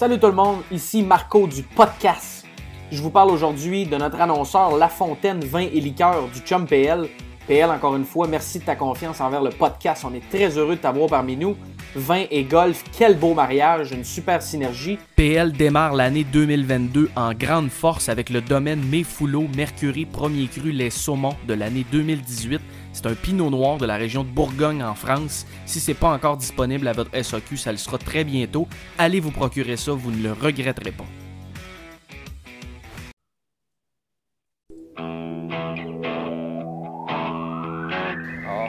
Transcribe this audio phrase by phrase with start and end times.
[0.00, 2.46] Salut tout le monde, ici Marco du podcast.
[2.90, 7.06] Je vous parle aujourd'hui de notre annonceur La Fontaine Vin et Liqueur du Chum PL.
[7.46, 10.06] PL, encore une fois, merci de ta confiance envers le podcast.
[10.08, 11.54] On est très heureux de t'avoir parmi nous.
[11.94, 14.96] Vin et golf, quel beau mariage, une super synergie.
[15.16, 20.88] PL démarre l'année 2022 en grande force avec le domaine Méfouleau Mercury Premier Cru Les
[20.88, 22.58] Saumons de l'année 2018.
[22.92, 25.46] C'est un pinot noir de la région de Bourgogne en France.
[25.64, 28.68] Si c'est pas encore disponible à votre SAQ, ça le sera très bientôt.
[28.98, 31.04] Allez vous procurer ça, vous ne le regretterez pas.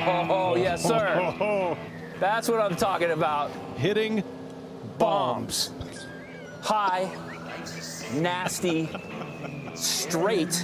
[0.04, 1.78] Oh, oh, yes, sir.
[2.20, 3.50] That's what I'm talking about.
[3.78, 4.24] hitting
[5.00, 5.72] Bombs.
[6.62, 7.10] High,
[8.14, 8.88] nasty,
[9.74, 10.64] straight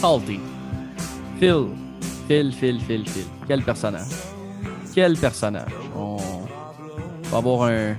[0.00, 0.40] salty.
[1.38, 1.66] Phil.
[2.28, 3.24] Phil, Phil, Phil, Phil.
[3.46, 4.06] Quel personnage.
[4.94, 5.70] Quel personnage.
[5.94, 6.16] On
[7.30, 7.96] va avoir un,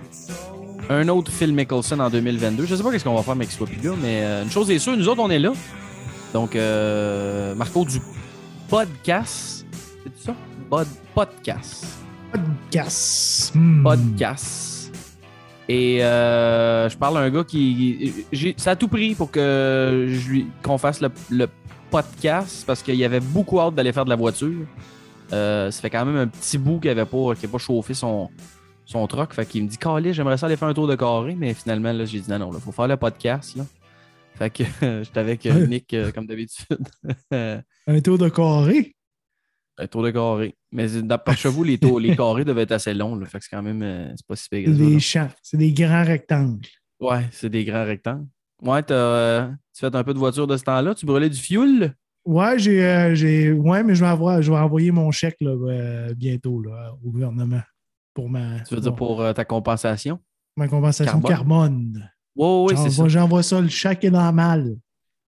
[0.89, 2.65] un autre Phil Mickelson en 2022.
[2.65, 4.79] Je sais pas qu'est-ce qu'on va faire avec ce là mais euh, une chose est
[4.79, 5.51] sûre, nous autres, on est là.
[6.33, 7.99] Donc, euh, Marco du
[8.69, 9.65] podcast.
[10.03, 10.35] C'est ça?
[10.69, 11.85] Pod, podcast.
[12.31, 13.51] Podcast.
[13.55, 13.83] Hmm.
[13.83, 14.91] podcast.
[15.67, 18.13] Et euh, je parle à un gars qui.
[18.31, 21.47] j'ai- Ça a tout pris pour que je lui qu'on fasse le, le
[21.95, 24.67] podcast parce qu'il avait beaucoup hâte d'aller faire de la voiture.
[25.31, 28.29] Euh, ça fait quand même un petit bout qu'il n'avait pas, pas chauffé son,
[28.83, 29.33] son truck.
[29.33, 31.93] Fait qu'il me dit Calé, j'aimerais ça aller faire un tour de carré, mais finalement,
[31.93, 33.55] là, j'ai dit non, non, il faut faire le podcast.
[33.55, 33.65] Là.
[34.33, 34.63] Fait que
[35.03, 36.85] j'étais avec euh, Nick euh, comme d'habitude.
[37.31, 38.93] Un tour de carré?
[39.77, 40.55] un tour de carré.
[40.73, 43.15] Mais d'après chez vous, les, tours, les carrés devaient être assez longs.
[43.15, 45.29] Là, fait que c'est quand même c'est pas si pire C'est des champs.
[45.41, 46.67] C'est des grands rectangles.
[46.99, 48.27] Ouais, c'est des grands rectangles.
[48.65, 48.93] Ouais, tu
[49.79, 50.95] fais un peu de voiture de ce temps-là?
[50.95, 51.95] Tu brûlais du fuel?
[52.25, 56.13] Ouais, j'ai, euh, ouais, mais je vais, avoir, je vais envoyer mon chèque là, euh,
[56.15, 57.61] bientôt là, au gouvernement
[58.15, 60.19] pour ma, Tu veux dire pour euh, ta compensation?
[60.57, 62.09] ma compensation carbone.
[62.35, 62.89] Oui, oui, c'est ça.
[62.89, 64.75] J'envoie, j'envoie ça, le chèque est normal.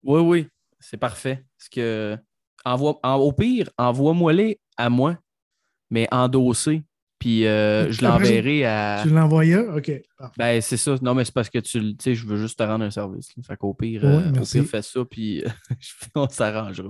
[0.03, 0.47] Oui, oui,
[0.79, 1.45] c'est parfait.
[1.57, 2.17] Parce que,
[2.65, 5.17] envoie, en- au pire, envoie-moi-les à moi,
[5.89, 6.83] mais endossé.
[7.21, 9.01] Puis euh, je l'enverrai à.
[9.03, 9.59] Tu l'envoyais?
[9.59, 9.91] OK.
[10.39, 10.95] Ben, c'est ça.
[11.03, 13.27] Non, mais c'est parce que tu le- sais, je veux juste te rendre un service.
[13.37, 13.43] là.
[13.43, 15.43] Fait qu'au pire, Ouais, euh, au pire, fais ça, puis
[16.15, 16.89] on s'arrangera.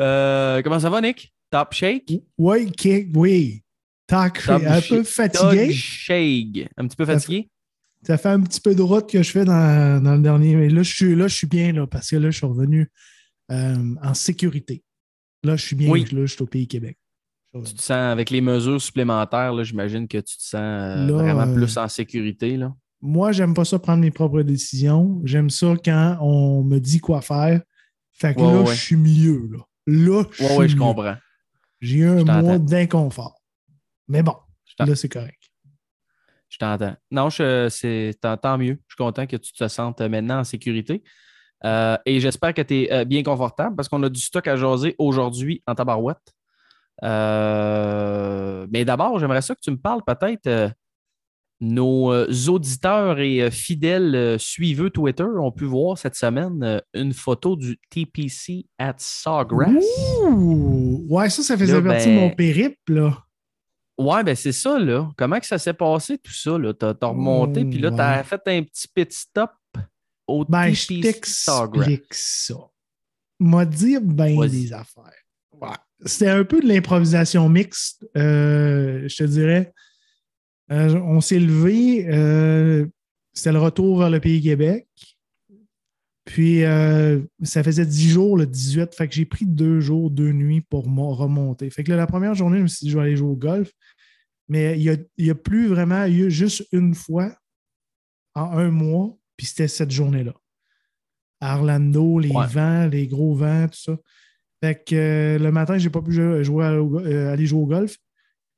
[0.00, 1.32] Euh, comment ça va, Nick?
[1.52, 2.12] Top shake?
[2.36, 3.62] Oui, kick, oui.
[4.08, 5.66] Tac, Top un peu fatigué.
[5.66, 6.68] Dog shake.
[6.76, 7.48] Un petit peu Ça fatigué?
[8.02, 10.56] Ça fait un petit peu de route que je fais dans, dans le dernier.
[10.56, 12.90] Mais là, je suis, là, je suis bien là, parce que là, je suis revenu
[13.52, 14.82] euh, en sécurité.
[15.44, 15.90] Là, je suis bien.
[15.90, 16.04] Oui.
[16.10, 16.98] Là, je suis au Pays Québec.
[17.52, 21.48] Tu te sens, avec les mesures supplémentaires, j'imagine que tu te sens euh, Là, vraiment
[21.48, 22.56] euh, plus en sécurité.
[22.56, 22.72] Là.
[23.00, 25.20] Moi, j'aime pas ça prendre mes propres décisions.
[25.24, 27.60] J'aime ça quand on me dit quoi faire.
[28.12, 28.74] Fait que Ouais, là, ouais.
[28.74, 29.50] je suis mieux.
[29.50, 31.16] Là, là je je comprends.
[31.80, 33.40] J'ai eu un mois d'inconfort.
[34.06, 34.36] Mais bon,
[34.78, 35.38] là, c'est correct.
[36.50, 36.94] Je t'entends.
[37.10, 38.78] Non, c'est tant, tant mieux.
[38.86, 41.02] Je suis content que tu te sentes maintenant en sécurité.
[41.64, 44.94] Euh, et j'espère que tu es bien confortable parce qu'on a du stock à jaser
[44.98, 46.34] aujourd'hui en tabarouette.
[47.02, 50.46] Euh, mais d'abord, j'aimerais ça que tu me parles peut-être.
[50.46, 50.68] euh,
[51.62, 57.78] nos euh, auditeurs et fidèles suiveux Twitter ont pu voir cette semaine une photo du
[57.90, 59.84] TPC at Sawgrass.
[60.22, 61.04] Ouh!
[61.10, 62.94] Ouais, ça, ça faisait Là, partie ben- de mon périple.
[62.94, 63.24] Là.
[63.98, 65.10] Ouais, ben c'est ça, là.
[65.18, 66.72] Comment que ça s'est passé, tout ça, là?
[66.72, 68.24] T'as t'as remonté, Oh, puis là, t'as ouais.
[68.24, 69.50] fait un petit pit stop
[70.26, 71.98] au Ben, TPC Sawgrass.
[72.12, 72.54] ça.
[73.38, 75.12] M'a dire bien des affaires.
[75.60, 75.68] Ouais.
[76.06, 79.72] C'était un peu de l'improvisation mixte, euh, je te dirais.
[80.72, 82.86] Euh, on s'est levé, euh,
[83.32, 84.86] c'était le retour vers le pays Québec.
[86.24, 86.60] Puis,
[87.42, 88.94] ça faisait 10 jours, le 18.
[88.94, 91.68] Fait que j'ai pris deux jours, deux nuits pour mo- remonter.
[91.70, 93.36] Fait que là, la première journée, je me suis dit, je vais aller jouer au
[93.36, 93.70] golf.
[94.48, 97.34] Mais il n'y a, y a plus vraiment, eu juste une fois
[98.34, 100.34] en un mois, puis c'était cette journée-là.
[101.40, 102.46] Orlando, les Ouais.
[102.46, 103.98] vents, les gros vents, tout ça.
[104.62, 107.66] Fait que euh, le matin, j'ai pas pu jouer, jouer à- euh, aller jouer au
[107.66, 107.96] golf.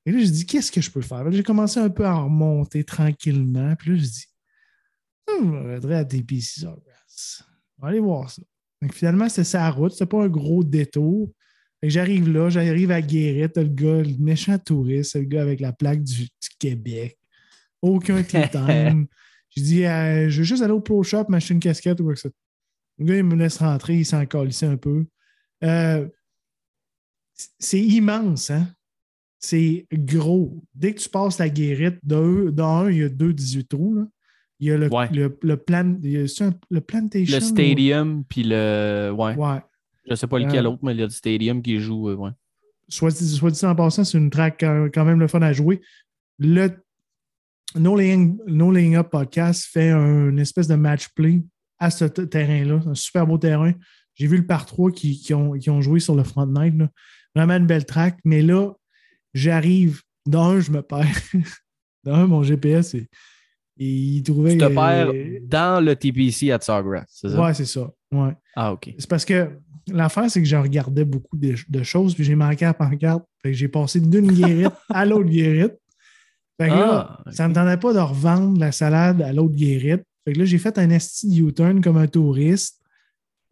[0.05, 1.31] Et là, j'ai dit, qu'est-ce que je peux faire?
[1.31, 3.75] J'ai commencé un peu à remonter tranquillement.
[3.77, 4.27] Puis là, je dis,
[5.29, 7.45] Hum, je me rendrai à TPC Sawgrass.
[7.79, 8.43] On va aller voir ça.
[8.81, 9.93] Donc, finalement, c'était sa route.
[9.93, 11.31] C'était pas un gros détour.
[11.81, 15.43] Fait que j'arrive là, j'arrive à Guéret, t'as le gars, le méchant touriste, le gars
[15.43, 17.17] avec la plaque du, du Québec.
[17.81, 19.07] Aucun time.
[19.51, 22.15] J'ai dit, euh, je veux juste aller au Pro Shop, m'acheter une casquette ou quoi
[22.15, 22.37] que ce soit.
[22.99, 25.05] Le gars, il me laisse rentrer, il s'en calissait un peu.
[25.65, 26.07] Euh,
[27.59, 28.69] c'est immense, hein?
[29.39, 30.63] C'est gros.
[30.75, 33.95] Dès que tu passes la guérite, dans un, il y a deux 18 trous.
[33.97, 34.07] Là.
[34.61, 35.09] Il y a le, Ouais.
[35.13, 37.35] le, le plan, il y a- un- le plantation.
[37.37, 39.11] Le stadium, puis le.
[39.17, 39.35] Ouais.
[39.37, 39.61] ou- Ouais.
[40.09, 42.09] Je sais pas lequel Euh, autre, mais il y a le stadium qui joue.
[42.11, 42.31] euh, ouais.
[42.89, 45.53] soit dit, soit dit en passant, c'est une track quand quand même le fun à
[45.53, 45.81] jouer.
[46.39, 46.69] Le
[47.75, 51.43] No Laying, No Laying Up podcast fait un- une espèce de match play
[51.79, 52.81] à ce terrain-là.
[52.87, 53.73] Un super beau terrain.
[54.15, 56.75] J'ai vu le par 3 qui, qui ont, qui ont joué sur le front night.
[56.79, 56.89] là.
[57.35, 58.19] Vraiment une belle track.
[58.25, 58.73] Mais là,
[59.35, 60.03] j'arrive.
[60.27, 61.07] D'un, je me perds.
[62.05, 63.07] D'un, mon GPS, il,
[63.77, 64.53] il trouvait.
[64.53, 65.13] Tu te euh, perds
[65.43, 67.43] dans le TPC à Sawgrass, c'est ça?
[67.43, 67.91] Ouais, c'est ça.
[68.13, 68.33] Ouais.
[68.55, 68.93] Ah, OK.
[68.99, 69.51] C'est parce que
[69.89, 73.25] l'affaire, c'est que je regardais beaucoup de, de choses, puis j'ai manqué la pancarte.
[73.43, 75.75] Fait que j'ai passé d'une guérite à l'autre guérite.
[76.61, 79.57] Fait que là, Ah, ça ne me tentait pas de revendre la salade à l'autre
[79.57, 80.03] guérite.
[80.25, 82.81] Fait que là, j'ai fait un esti de U-turn comme un touriste.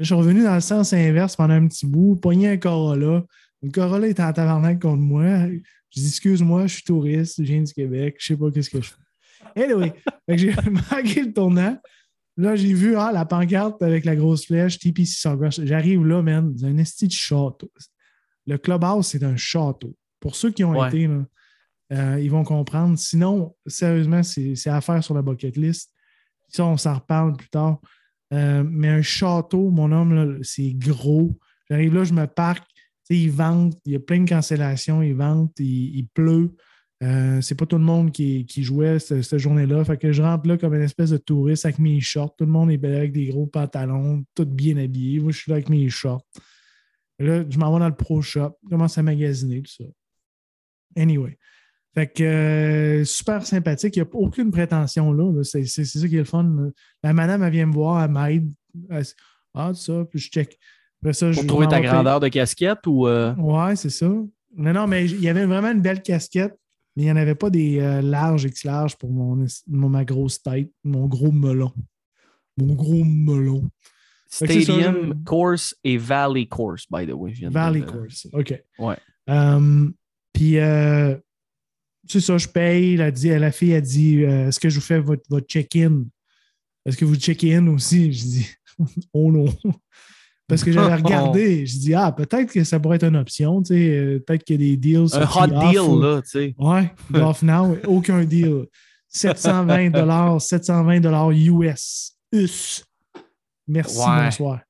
[0.01, 3.23] Je suis revenu dans le sens inverse pendant un petit bout, pogné un Corolla.
[3.63, 5.47] Le Corolla était en tabarnak contre moi.
[5.47, 8.81] Je dis, excuse-moi, je suis touriste, je viens du Québec, je sais pas qu'est-ce que
[8.81, 9.63] je fais.
[9.63, 9.93] Anyway,
[10.29, 11.79] j'ai manqué le tournant.
[12.39, 15.61] Là, j'ai vu ah, la pancarte avec la grosse flèche, TPC Sawgrass.
[15.63, 17.71] J'arrive là, man, dans un esti de château.
[18.47, 19.95] Le clubhouse, c'est un château.
[20.19, 20.89] Pour ceux qui ont Ouais.
[20.89, 21.27] été, là,
[21.93, 22.99] euh, ils vont comprendre.
[22.99, 25.93] Sinon, sérieusement, c'est c'est à faire sur la bucket list.
[26.49, 27.81] Ça, on s'en reparle plus tard.
[28.33, 31.39] Euh, mais un château, mon homme, c'est gros.
[31.69, 32.65] J'arrive là, je me parque.
[33.09, 36.55] Ils vendent, il y a plein de cancellations, ils vendent, il, il pleut.
[37.03, 39.85] Euh, c'est pas tout le monde qui, jouait ce- cette, journée-là.
[39.85, 42.37] Fait que je rentre là comme une espèce de touriste avec mes shorts.
[42.37, 45.19] Tout le monde est avec des gros pantalons, tout bien habillé.
[45.19, 46.25] Moi, je suis là avec mes shorts.
[47.19, 49.85] Là, je m'en vais dans le Pro Shop, je commence à magasiner, tout ça.
[50.97, 51.37] Anyway.
[51.95, 53.97] Fait que euh, super sympathique.
[53.97, 55.33] Il n'y a aucune prétention là.
[55.33, 55.43] là.
[55.45, 56.45] C'est c'est- c'est ça qui est le fun.
[56.45, 56.71] là.
[57.03, 58.51] La madame, elle vient me voir, elle m'aide.
[58.89, 59.05] Elle
[59.55, 60.57] Ah, ça, puis je check.
[61.03, 63.09] Après ça, Pour je trouver ta grandeur de casquette ou.
[63.09, 64.07] euh, Ouais, c'est ça.
[64.07, 66.57] Non, non, mais il y avait vraiment une belle casquette,
[66.95, 70.05] mais il n'y en avait pas des euh, larges, X larges pour mon, mon- ma
[70.05, 71.73] grosse tête, mon gros melon.
[72.57, 73.69] Mon gros melon.
[74.29, 77.33] Ça, Stadium Course et Valley Course, by the way.
[77.33, 78.29] de Valley le- Course.
[78.33, 78.63] OK.
[78.79, 78.97] Ouais.
[79.27, 79.95] Um,
[80.33, 81.17] puis, euh,
[82.11, 82.95] c'est ça, je paye.
[82.95, 85.47] Elle a dit, la fille a dit euh, Est-ce que je vous fais votre, votre
[85.47, 86.05] check-in?
[86.87, 88.13] Est-ce que vous checkez in aussi?
[88.13, 88.47] Je dis
[89.13, 89.47] Oh non.
[90.49, 93.63] Parce que j'avais regardé, je dis Ah, peut-être que ça pourrait être une option.
[93.63, 95.07] tu sais, euh, peut-être qu'il y a des deals.
[95.15, 96.55] Un hot deal, ou- là, tu sais.
[96.59, 96.91] Ouais,
[97.23, 98.65] off now, aucun deal.
[99.09, 102.13] 720 dollars, 720 dollars US.
[102.33, 102.85] US.
[103.69, 104.25] Merci, Ouais.
[104.25, 104.61] bonsoir.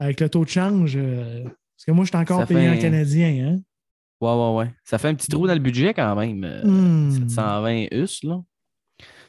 [0.00, 2.68] Avec le taux de change, euh, parce que moi, je suis encore Ça payé fait
[2.68, 3.46] en un- canadien.
[3.48, 3.60] Hein?
[4.22, 4.70] Ouais, ouais, ouais.
[4.84, 6.44] Ça fait un petit trou dans le budget quand même.
[6.44, 7.10] euh, Hmm.
[7.28, 8.40] 720 US, là.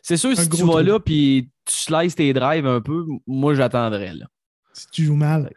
[0.02, 0.80] C'est sûr, si tu vas trou.
[0.82, 4.26] là puis tu slices tes drives un peu, moi, j'attendrais, là.
[4.74, 5.52] Si tu joues mal.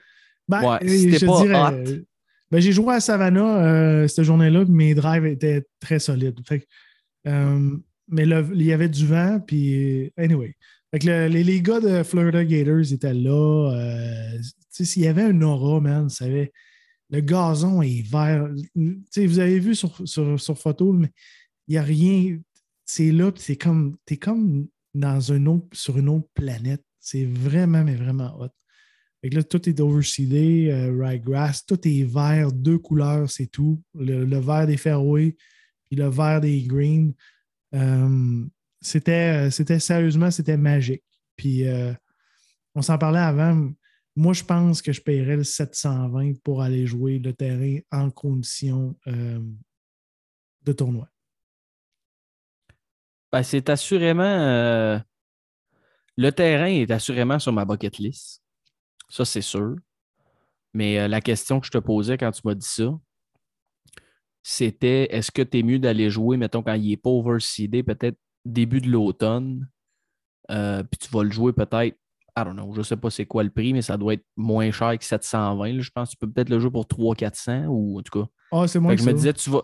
[0.49, 1.73] Ben, Ouais, euh, si je pas dirais, hot.
[1.89, 2.03] euh,
[2.51, 6.39] ben, j'ai joué à Savannah euh, cette journée-là, mes drives étaient très solides.
[6.47, 6.67] Fait que,
[8.09, 10.55] mais le- il y avait du vent, puis anyway.
[10.93, 13.73] Fait que le- les, les gars de Florida Gators étaient là.
[14.71, 16.53] S'il y avait un aura, man, ça avait-
[17.11, 18.49] le gazon est vert.
[18.75, 21.13] Vous avez vu sur, sur, sur photo, mais
[21.69, 22.39] il n'y a rien.
[22.85, 23.97] C'est là, c'est comme.
[24.05, 26.83] T'es comme dans autre, sur une autre planète.
[27.01, 28.49] C'est vraiment, mais vraiment hot.
[29.21, 33.83] Fait que là, tout est overseedé, euh, ryegrass, tout est vert, deux couleurs, c'est tout.
[33.95, 35.37] Le, vert des fairways,
[35.89, 37.13] puis le vert des greens.
[37.75, 38.45] Euh,
[38.81, 41.05] c'était, c'était sérieusement, c'était magique.
[41.37, 41.93] Puis euh,
[42.75, 43.71] on s'en parlait avant.
[44.19, 48.97] Moi, je pense que je paierais le 720 pour aller jouer le terrain en condition
[49.07, 49.41] euh,
[50.63, 51.07] de tournoi.
[53.31, 54.23] Ben, c'est assurément.
[54.23, 54.99] euh,
[56.17, 58.43] Le terrain est assurément sur ma bucket list.
[59.11, 59.77] Ça, c'est sûr.
[60.73, 62.91] Mais euh, la question que je te posais quand tu m'as dit ça,
[64.43, 68.17] c'était est-ce que tu es mieux d'aller jouer, mettons, quand il n'est pas overseedé, peut-être
[68.47, 69.69] début de l'automne,
[70.49, 71.99] puis tu vas le jouer peut-être,
[72.39, 74.25] I don't know, je ne sais pas c'est quoi le prix, mais ça doit être
[74.37, 75.73] moins cher que 720.
[75.73, 75.81] là.
[75.81, 78.29] Je pense que tu peux peut-être le jouer pour 300-400 ou en tout cas.
[78.53, 79.63] Ah, c'est moi Fait que que je me disais, tu vas.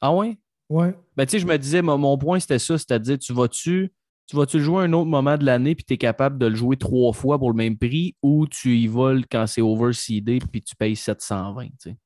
[0.00, 0.36] Ah ouais?
[0.68, 0.94] Ouais.
[1.16, 3.92] Ben, tu sais, je me disais, mon, mon point, c'était ça, c'est-à-dire, tu vas-tu
[4.28, 6.46] tu vas-tu le jouer à un autre moment de l'année puis tu es capable de
[6.46, 10.40] le jouer trois fois pour le même prix ou tu y voles quand c'est overseedé
[10.50, 11.96] puis tu payes 720, tu sais?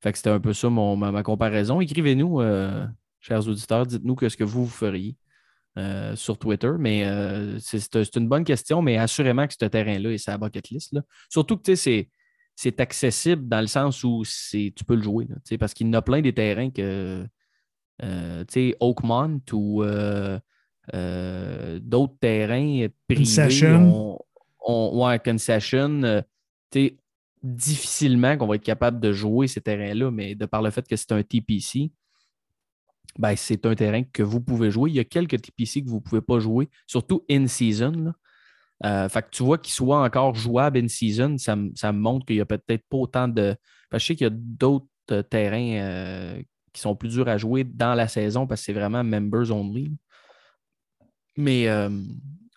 [0.00, 1.80] Fait que c'était un peu ça mon, ma, ma comparaison.
[1.80, 2.86] Écrivez-nous, euh,
[3.18, 5.16] chers auditeurs, dites-nous que ce que vous, vous feriez
[5.76, 6.70] euh, sur Twitter.
[6.78, 10.92] Mais euh, c'est une bonne question, mais assurément que ce terrain-là est sa bucket list.
[10.92, 11.02] Là.
[11.28, 15.26] Surtout que c'est accessible dans le sens où c'est tu peux le jouer.
[15.28, 17.26] là, parce qu'il y en a plein des terrains que,
[18.04, 18.44] euh,
[18.78, 19.82] Oakmont ou
[20.92, 23.24] d'autres terrains privés.
[23.24, 24.20] Concession.
[24.64, 26.22] On, on, ouais, concession.
[27.42, 30.94] difficilement qu'on va être capable de jouer ces terrains-là, mais de par le fait que
[30.94, 31.90] c'est un TPC,
[33.18, 34.90] ben, c'est un terrain que vous pouvez jouer.
[34.90, 38.12] Il y a quelques TPC que vous ne pouvez pas jouer, surtout in-season.
[38.84, 42.42] Euh, fait que tu vois qu'il soit encore jouable in-season, ça, me- montre qu'il n'y
[42.42, 43.56] a peut-être pas autant de.
[43.92, 46.42] Je sais qu'il y a d'autres euh, terrains euh,
[46.72, 49.92] qui sont plus durs à jouer dans la saison parce que c'est vraiment members only.
[51.36, 51.66] Mais,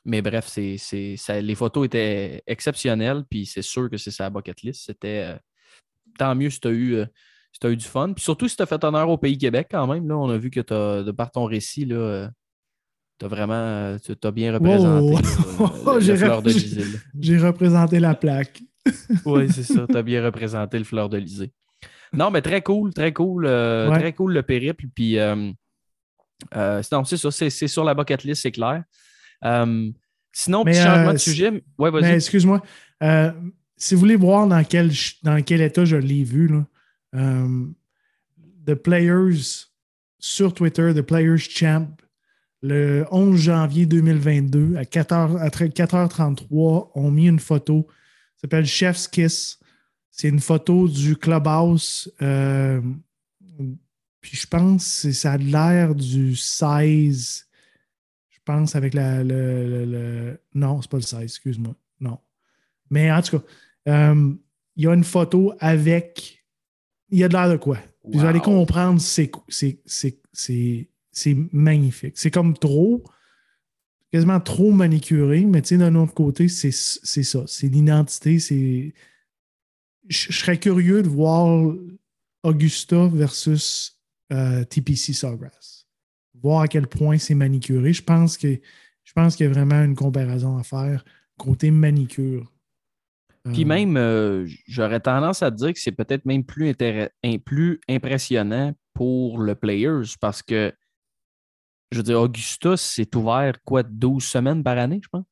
[0.05, 4.85] mais bref, les photos étaient exceptionnelles, puis c'est sûr que c'est sa bucket list.
[4.85, 5.35] C'était
[6.19, 7.03] tant mieux si tu as eu.
[7.57, 8.13] Euh, si t'as eu du fun.
[8.13, 10.07] Puis surtout si tu as fait honneur au pays Québec quand même.
[10.07, 12.29] Là, on a vu que t'as- de par ton récit, là,
[13.19, 15.15] tu as vraiment euh, tu as bien représenté
[15.59, 15.99] Wow.
[15.99, 16.99] J'ai de là.
[17.19, 18.61] J'ai représenté la plaque.
[19.25, 19.85] Oui, c'est ça.
[19.89, 21.51] Tu as bien représenté le fleur de l'Isée.
[22.13, 23.45] Non, mais très cool, très cool.
[23.45, 23.99] euh, Ouais.
[23.99, 24.85] Très cool le périple.
[24.95, 25.51] Puis, euh,
[26.55, 27.31] euh, non, c'est ça.
[27.31, 28.83] C'est, sur la bucket list, c'est clair.
[29.43, 29.91] Euh,
[30.31, 31.63] sinon, Mais, petit changement euh, de sujet.
[31.77, 32.13] Ouais, vas-y.
[32.15, 32.61] Excuse-moi.
[33.03, 33.31] euh,
[33.75, 34.89] si vous voulez voir dans quel,
[35.23, 36.63] dans quel état je l'ai vu, là, euh,
[38.65, 39.65] The Players
[40.19, 41.87] sur Twitter, The Players Champ,
[42.61, 47.87] le 11 janvier 2022, à 4h, à 4h33, ont mis une photo.
[48.35, 49.59] Ça s'appelle Chef's Kiss.
[50.11, 52.11] C'est une photo du clubhouse.
[52.21, 52.81] euh,
[54.21, 57.47] puis je pense que ça a l'air du 16.
[58.29, 61.75] Je pense avec la, le, le- le- Non, c'est pas le 16, excuse-moi.
[61.99, 62.17] Non.
[62.89, 63.45] Mais en tout cas,
[63.89, 64.33] euh,
[64.75, 66.36] il y a une photo avec.
[67.09, 67.77] Il y a de l'air de quoi?
[68.09, 72.13] Puis vous allez comprendre, c'est, c'est, c'est, c'est, c'est magnifique.
[72.15, 73.03] C'est comme trop,
[74.11, 77.43] quasiment trop manicuré, mais tu sais, d'un autre côté, c'est, ça.
[77.47, 78.39] C'est l'identité.
[78.39, 78.93] C'est.
[80.07, 81.73] Je je serais curieux de voir
[82.43, 83.99] Augusta versus
[84.31, 85.85] euh, TPC Sawgrass.
[86.41, 87.91] Voir à quel point c'est manicuré.
[87.93, 88.59] Je pense que
[89.03, 91.03] je pense qu'il y a vraiment une comparaison à faire
[91.37, 92.51] côté manicure.
[93.51, 96.75] Puis Euh, même, euh, j'aurais tendance à te dire que c'est peut-être même plus,
[97.45, 100.73] plus impressionnant pour le players parce que,
[101.91, 105.25] je veux dire, Augusta, c'est ouvert quoi, 12 semaines par année, je pense?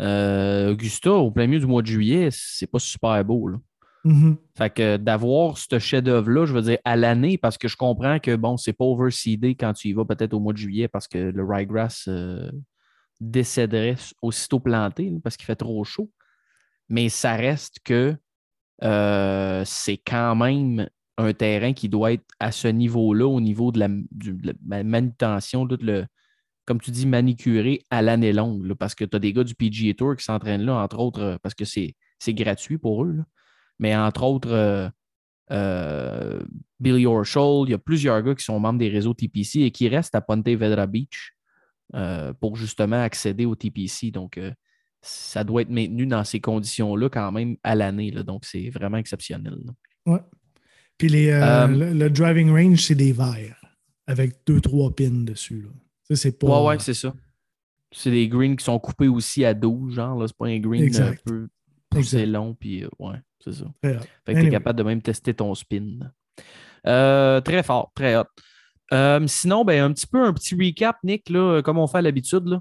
[0.00, 3.48] Euh, Augusta, au plein milieu du mois de juillet, c'est pas super beau.
[3.48, 3.58] Là.
[4.04, 4.36] mhm.
[4.56, 8.34] Fait que d'avoir ce chef-d'œuvre-là, je veux dire, à l'année, parce que je comprends que,
[8.36, 11.18] bon, c'est pas overseedé quand tu y vas peut-être au mois de juillet parce que
[11.18, 12.50] le ryegrass euh,
[13.20, 16.10] décéderait aussitôt planté là, parce qu'il fait trop chaud.
[16.90, 18.16] Mais ça reste que
[18.82, 23.78] euh, c'est quand même un terrain qui doit être à ce niveau-là, au niveau de
[23.78, 26.06] la, du- de manutention, le,
[26.66, 28.74] comme tu dis, manicuré à l'année longue.
[28.74, 31.36] parce que tu as des gars du PGA Tour qui s'entraînent là, entre autres, euh,
[31.42, 31.94] parce que c'est
[32.28, 33.18] gratuit pour eux.
[33.78, 34.90] Mais entre autres,
[35.50, 36.40] euh,
[36.80, 39.88] Billy Horschel, il y a plusieurs gars qui sont membres des réseaux TPC et qui
[39.88, 41.32] restent à Ponte Vedra Beach
[42.40, 44.10] pour justement accéder au TPC.
[44.10, 44.38] Donc,
[45.02, 48.10] ça doit être maintenu dans ces conditions-là quand même à l'année.
[48.10, 49.58] Donc, c'est vraiment exceptionnel.
[50.06, 50.24] là.
[50.98, 53.56] Puis les, euh, Euh, le, le driving range, c'est des verres
[54.06, 55.62] avec deux, trois pins dessus.
[55.62, 56.16] Là.
[56.16, 56.46] C'est pas.
[56.62, 57.14] Ouais, ouais, c'est ça.
[57.92, 60.22] C'est des greens qui sont coupés aussi à 12, genre.
[60.28, 61.20] C'est pas un green Exact.
[61.26, 61.48] un peu
[61.88, 62.54] poussé long.
[62.54, 63.64] Puis, euh, ouais, c'est ça.
[63.82, 64.00] Très hot.
[64.00, 64.50] Fait que tu es Anyway.
[64.50, 65.98] capable de même tester ton spin.
[66.86, 68.24] Euh, très fort, très hot.
[69.26, 72.58] Sinon, ben, un petit peu un petit recap, Nick, là, comme on fait à l'habitude.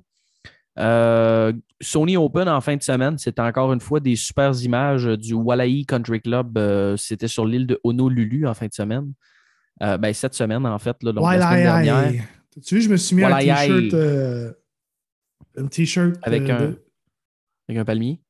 [0.77, 5.33] Euh, Sony Open en fin de semaine, c'était encore une fois des super images du
[5.33, 6.57] Wallahi Country Club.
[6.57, 9.11] euh, c'était sur l'île de Honolulu en fin de semaine.
[9.81, 12.11] Euh, ben, cette semaine, en fait, là, donc Ouais, la semaine là, dernière.
[12.13, 12.21] hey.
[12.65, 13.93] Tu vois, je me suis mis un t-shirt.
[15.57, 16.15] un t-shirt.
[16.21, 16.83] Avec euh, un- de-
[17.69, 18.21] Avec un palmier?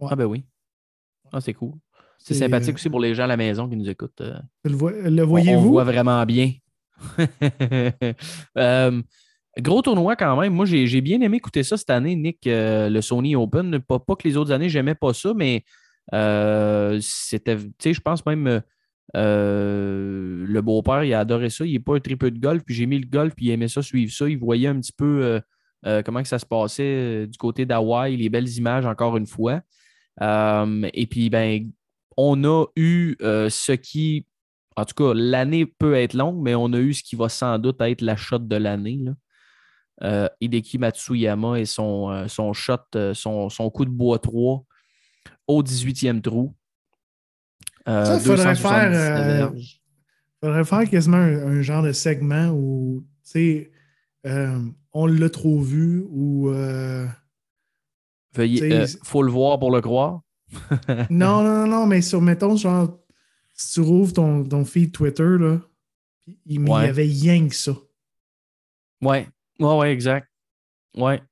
[0.00, 0.08] Ouais.
[0.10, 0.44] Ah ben oui.
[1.32, 1.74] Ah, c'est cool.
[2.18, 4.22] C'est sympathique aussi pour les gens à la maison qui nous écoutent.
[4.64, 5.68] le, vo- le On- On, voyez-vous?
[5.70, 6.52] voit vraiment bien.
[8.58, 9.02] Euh,
[9.58, 10.54] gros tournoi quand même.
[10.54, 13.80] Moi, j'ai bien aimé écouter ça cette année, Nick, euh, le Sony Open.
[13.80, 15.64] Pas, que les autres années, j'aimais pas ça, mais
[16.14, 18.62] euh, c'était, tu sais, je pense même
[19.16, 21.64] euh, le beau-père, il a adoré ça.
[21.64, 23.68] Il n'est pas un triple de golf, puis j'ai mis le golf, puis il aimait
[23.68, 24.28] ça, suivre ça.
[24.28, 25.40] Il voyait un petit peu
[26.04, 29.60] comment que ça se passait du côté d'Hawaï, les belles images encore une fois.
[30.20, 31.70] Et puis, ben,
[32.16, 34.26] on a eu ce qui,
[34.76, 37.58] en tout cas, l'année peut être longue, mais on a eu ce qui va sans
[37.58, 39.00] doute être la shot de l'année.
[40.02, 44.64] Euh, Hideki Matsuyama et son, euh, son shot, euh, son, son coup de bois 3
[45.46, 46.54] au 18e trou.
[47.86, 49.52] Ça, faudrait 279 faire,
[50.42, 53.70] faudrait faire quasiment un, un genre de segment où, tu
[54.24, 54.60] sais,
[54.92, 56.50] on l'a trop vu ou.
[58.34, 60.20] Veuillez, euh, faut le voir pour le croire.
[61.10, 62.98] non, non, non, non, mais sur, mettons, genre,
[63.54, 65.60] si tu rouvres ton, ton feed Twitter, là,
[66.26, 66.88] il il y Ouais.
[66.88, 67.72] avait rien que ça.
[69.02, 69.26] Ouais,
[69.60, 70.28] Ouais, ouais, exact.
[70.96, 71.22] Ouais.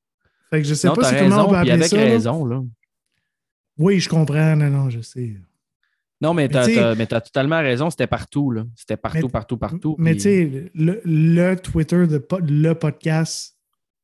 [0.49, 1.97] Fait que je sais non, pas si comment on peut appeler avec ça.
[1.97, 2.61] raison, là.
[3.77, 4.55] Oui, je comprends.
[4.55, 5.35] Non, non, je sais.
[6.21, 8.65] Non, mais t'as tu mais t'as totalement raison, c'était partout, là.
[8.75, 9.95] C'était partout, Mais- partout, partout.
[9.97, 13.57] Mais puis- tu sais, le, le Twitter de le podcast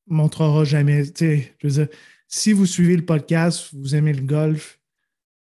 [0.07, 1.03] montrera jamais.
[1.03, 1.87] Tu sais, je veux dire,
[2.27, 4.79] si vous suivez le podcast, vous aimez le golf,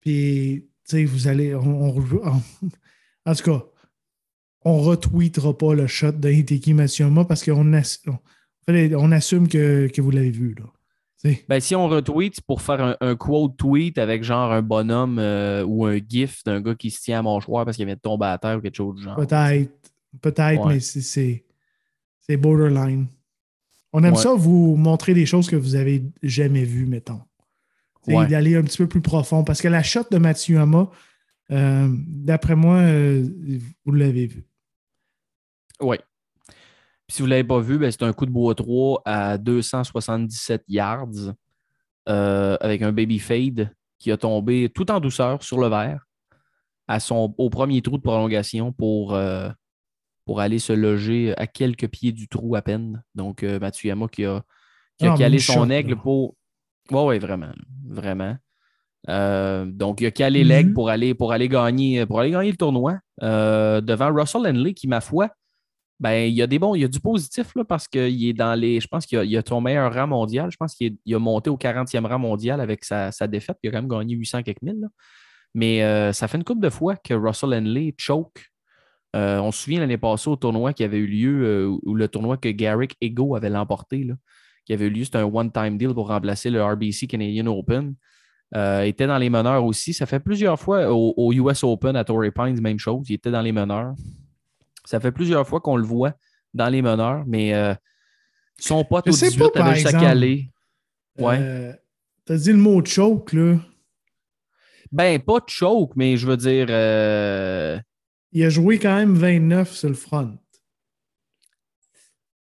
[0.00, 1.54] puis tu sais, vous allez.
[1.54, 2.42] On, on- on-
[3.26, 3.64] en tout cas,
[4.64, 7.82] on retweetera pas le shot de Hideki Matsuyama parce qu'on on,
[8.68, 10.54] on assume que, que vous l'avez vu.
[10.58, 10.64] Là.
[11.48, 15.62] Ben, si on retweet, pour faire un, un quote tweet avec genre un bonhomme euh,
[15.64, 18.26] ou un gif d'un gars qui se tient à mâchoire parce qu'il vient de tomber
[18.26, 19.16] à terre ou quelque chose du genre.
[19.16, 19.70] Peut-être,
[20.22, 20.74] peut-être, Ouais.
[20.74, 21.44] mais c'est-
[22.36, 23.06] borderline.
[23.92, 24.18] On aime Ouais.
[24.22, 27.20] ça vous montrer des choses que vous avez jamais vues, mettons.
[28.06, 28.26] Ouais.
[28.26, 29.44] d'aller un petit peu plus profond.
[29.44, 30.90] Parce que la shot de Matsuyama,
[31.50, 33.28] euh, d'après moi, euh,
[33.84, 34.44] vous l'avez vu.
[35.82, 35.96] Oui.
[37.10, 39.36] Puis si vous ne l'avez pas vu, ben, c'est un coup de bois 3 à
[39.36, 41.08] 277 yards
[42.08, 46.06] euh, avec un baby fade qui a tombé tout en douceur sur le verre
[46.86, 49.48] à son, au premier trou de prolongation pour, euh,
[50.24, 53.02] pour aller se loger à quelques pieds du trou à peine.
[53.16, 54.44] Donc, euh, Matsuyama qui a,
[54.96, 55.96] qui a Ah, calé son shot, aigle là.
[55.96, 56.36] pour.
[56.92, 57.50] Oui, oui, vraiment.
[57.88, 58.36] Vraiment.
[59.08, 60.48] Euh, donc, il a calé Mhm.
[60.48, 64.86] l'aigle pour aller, pour, aller gagner, pour aller gagner le tournoi devant Russell Henley, qui,
[64.86, 65.28] ma foi,
[66.00, 68.32] ben, il y a des bons, il y a du positif là, parce qu'il est
[68.32, 68.80] dans les.
[68.80, 70.50] Je pense qu'il a, il a son meilleur rang mondial.
[70.50, 73.58] Je pense qu'il a monté au 40e rang mondial avec sa, sa défaite.
[73.62, 74.80] Il a quand même gagné 800 quelques mille.
[74.80, 74.88] là.
[75.54, 78.46] Mais euh, ça fait une couple de fois que Russell Henley choke.
[79.14, 82.08] Euh, on se souvient l'année passée au tournoi qui avait eu lieu, euh, ou le
[82.08, 84.14] tournoi que Garrick Ego avait l'emporté, là,
[84.64, 87.94] qui avait eu lieu, c'était un one-time deal pour remplacer le RBC Canadian Open.
[88.54, 89.92] Était dans les meneurs aussi.
[89.92, 93.06] Ça fait plusieurs fois au, au US Open à Torrey Pines, même chose.
[93.08, 93.94] Il était dans les meneurs.
[94.84, 96.14] Ça fait plusieurs fois qu'on le voit
[96.54, 97.74] dans les meneurs, mais euh,
[98.58, 100.00] son pote au sais 18 pas, exemple.
[100.00, 100.50] caler.
[101.18, 101.38] Ouais.
[101.40, 101.72] Euh,
[102.24, 103.56] T'as dit le mot choke, là.
[104.92, 106.66] Ben, pas choke, mais je veux dire.
[106.70, 107.78] euh,
[108.32, 110.36] Il a joué quand même 29 sur le front.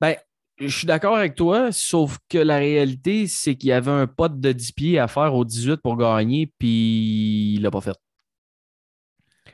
[0.01, 0.15] Ben,
[0.59, 4.39] je suis d'accord avec toi, sauf que la réalité, c'est qu'il y avait un pote
[4.39, 7.95] de 10 pieds à faire au 18 pour gagner, puis il l'a pas fait.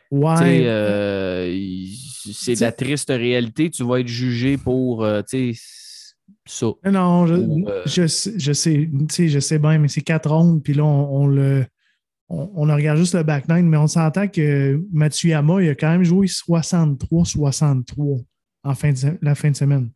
[0.10, 0.64] Tu sais, Ouais.
[0.68, 3.70] euh, il- c'est la triste réalité.
[3.70, 5.62] Tu vas être jugé pour, euh, tu sais,
[6.46, 6.68] ça.
[6.86, 10.64] Non, je, Ou, euh, je sais, je sais, je sais bien, mais c'est quatre rondes,
[10.64, 11.66] puis là, on, on le.
[12.30, 15.90] On, on regarde juste le back nine, mais on s'entend que Matsuyama, il a quand
[15.90, 18.24] même joué 63-63
[18.64, 19.92] en fin de, la fin de semaine.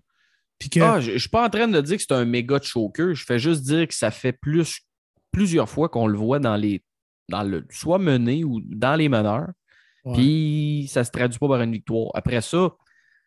[0.60, 2.60] Puis que, Ah, je ne suis pas en train de dire que c'est un méga
[2.62, 3.14] choker.
[3.14, 4.82] Je fais juste dire que ça fait plus,
[5.32, 6.84] plusieurs fois qu'on le voit dans les.
[7.30, 9.50] Dans le, soit mené ou dans les meneurs.
[10.14, 12.12] Puis ça se traduit pas par une victoire.
[12.14, 12.76] Après ça,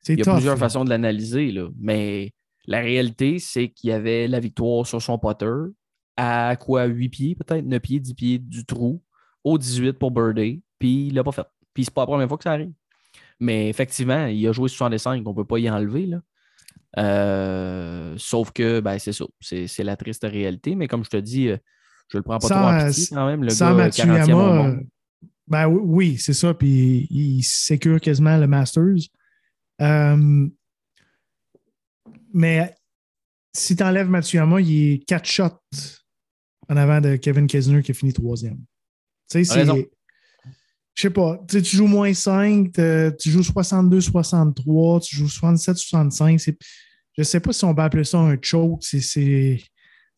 [0.09, 0.61] il y a tough, plusieurs là.
[0.61, 2.33] façons de l'analyser, mais
[2.67, 5.73] la réalité, c'est qu'il y avait la victoire sur son putter
[6.17, 7.65] à quoi 8 pieds, peut-être?
[7.65, 9.03] 9 pieds, 10 pieds du trou,
[9.45, 11.47] au 18 pour Birdie, puis il l'a pas fait.
[11.75, 12.73] Puis c'est pas la première fois que ça arrive.
[13.41, 16.07] Mais effectivement, il a joué 65, on peut pas y enlever.
[16.07, 16.21] Là.
[16.99, 20.75] Euh, sauf que ben, c'est ça, c'est la triste réalité.
[20.75, 21.57] Mais comme je te dis, euh,
[22.09, 23.45] je le prends pas Sans, trop en euh, pitié quand même.
[23.45, 24.81] Le Sans gars, 40e au Matsuyama, euh,
[25.49, 26.55] ben oui, c'est ça.
[26.55, 29.09] Puis il sécure quasiment le Masters.
[29.81, 30.49] Euh,
[32.33, 32.75] mais
[33.55, 35.45] si tu enlèves Matsuyama, il est 4 shots
[36.69, 38.59] en avant de Kevin Kesner qui a fini troisième.
[39.31, 39.91] Tu sais, c'est.
[40.95, 46.41] Je sais pas, tu joues moins 5, t'as- tu joues 62-63, tu joues 67-65.
[46.41, 46.59] c'est-
[47.17, 48.83] Je sais pas si on peut appeler ça un choke.
[48.93, 49.61] Il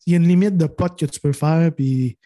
[0.07, 1.71] y a une limite de pote que tu peux faire.
[1.73, 2.17] Puis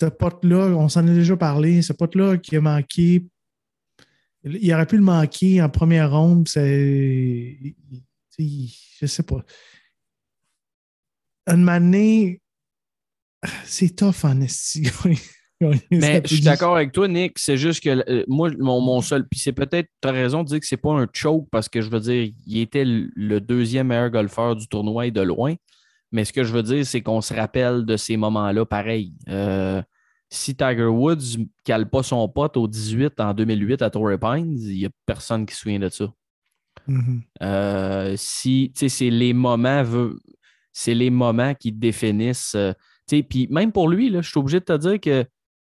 [0.00, 3.26] ce pote-là, on s'en a déjà parlé, ce pote-là qui a manqué,
[4.44, 6.48] il aurait pu le manquer en première ronde.
[6.48, 7.56] C'est.
[8.38, 9.42] Je sais pas.
[11.46, 12.40] Une manée,
[13.64, 14.88] c'est tough en esti.
[15.90, 17.38] Mais je suis d'accord avec toi, Nick.
[17.38, 19.26] C'est juste que euh, moi, mon, seul.
[19.26, 21.80] Puis c'est peut-être, tu as raison de dire que c'est pas un choke parce que
[21.80, 25.54] je veux dire, il était le deuxième meilleur golfeur du tournoi de loin.
[26.12, 29.12] Mais ce que je veux dire, c'est qu'on se rappelle de ces moments-là pareil.
[29.28, 29.82] Euh,
[30.30, 34.56] si Tiger Woods ne cale pas son pote au 18 en 2008 à Torrey Pines,
[34.58, 36.12] il n'y a personne qui se souvient de ça.
[36.86, 37.22] Mhm.
[37.42, 39.82] Euh, si, tu sais, c'est les moments,
[40.72, 42.54] c'est les moments qui définissent.
[42.54, 42.72] euh,
[43.08, 45.24] puis même pour lui, je suis obligé de te dire que,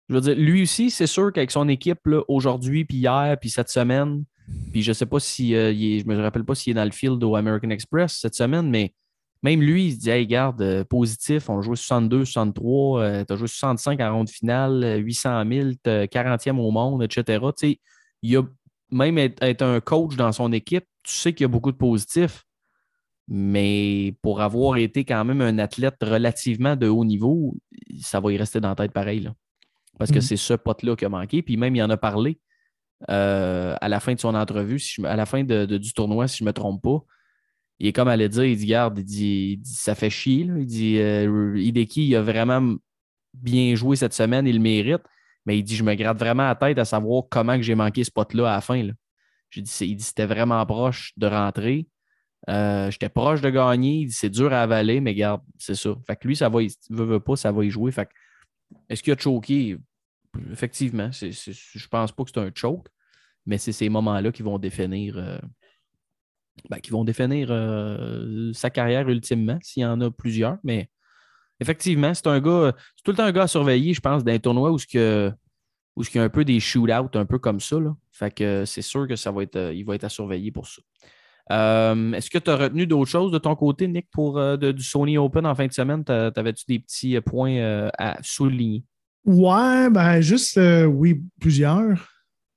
[0.10, 3.70] je veux dire, lui aussi, c'est sûr qu'avec son équipe, aujourd'hui, puis hier, puis cette
[3.70, 4.24] semaine,
[4.72, 6.86] puis je sais pas si, euh, il est- je me rappelle pas s'il est dans
[6.86, 8.94] le field au American Express cette semaine, mais
[9.44, 13.34] même lui, il se dit, hey, garde, euh, positif, on a joué 62, 63, tu
[13.34, 17.24] as joué 65 en ronde finale, euh, 800 000, t'es 40e au monde, etc.
[17.58, 17.80] Tu sais,
[18.22, 18.44] il a
[18.90, 21.78] même être, être un coach dans son équipe, tu sais qu'il y a beaucoup de
[21.78, 22.44] positifs.
[23.28, 27.56] Mais pour avoir été quand même un athlète relativement de haut niveau,
[28.02, 29.22] ça va y rester dans la tête pareil.
[29.22, 29.34] Là.
[29.98, 30.22] Parce que Mhm.
[30.22, 31.42] c'est ce pote-là qui a manqué.
[31.42, 32.40] Puis même, il en a parlé
[33.10, 35.78] euh, à la fin de son entrevue, si je me- à la fin de- de-
[35.78, 37.00] du tournoi, si je ne me trompe pas.
[37.80, 40.46] Il est comme allait dire, il dit, garde, il dit, il dit, ça fait chier.
[40.58, 42.76] Il dit, euh, Hideki, il a vraiment
[43.34, 45.02] bien joué cette semaine, il le mérite.
[45.46, 48.04] Mais il dit, je me gratte vraiment la tête à savoir comment que j'ai manqué
[48.04, 48.82] ce pot-là à la fin.
[48.84, 48.94] là.
[49.50, 51.88] J'ai dit, il dit, c'était vraiment proche de rentrer.
[52.50, 54.00] Euh, J'étais proche de gagner.
[54.02, 55.96] Il dit, c'est dur à avaler, mais garde, c'est ça.
[56.08, 57.92] Fait que lui, ça va, y- veut, veut pas, ça va y jouer.
[57.92, 58.08] Fait
[58.90, 59.78] est-ce qu'il a choqué?
[60.52, 62.88] Effectivement, c'est, c'est- je pense pas que c'est un choke,
[63.46, 65.38] mais c'est ces moments-là qui vont définir, euh,
[66.70, 70.58] ben, qui vont définir euh, sa carrière ultimement, s'il y en a plusieurs.
[70.64, 70.90] Mais
[71.60, 74.32] effectivement, c'est un gars, c'est tout le temps un gars à surveiller, je pense, dans
[74.32, 75.32] un tournoi où ce que
[75.96, 77.80] où il y a un peu des shootouts, un peu comme ça.
[77.80, 77.96] Là.
[78.12, 80.82] Fait que c'est sûr que ça va être, il va être à surveiller pour ça.
[81.52, 84.82] Euh, Est-ce que tu as retenu d'autres choses de ton côté, Nick, pour euh, du
[84.82, 86.04] Sony Open en fin de semaine?
[86.04, 88.84] T'avais-tu des petits points à souligner?
[89.26, 92.13] Ouais, ben juste, oui, plusieurs.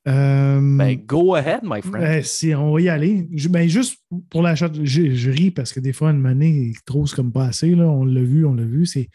[0.08, 2.00] Euh, Ben, go ahead, my friend.
[2.04, 3.28] ben, si on va y aller.
[3.32, 3.98] Je- ben, juste
[4.30, 7.32] pour la shot, je, je ris parce que des fois, une monnaie, trop, c'est comme
[7.32, 7.74] pas assez.
[7.74, 7.88] Là.
[7.88, 8.86] On l'a vu, on l'a vu.
[8.86, 9.08] C'est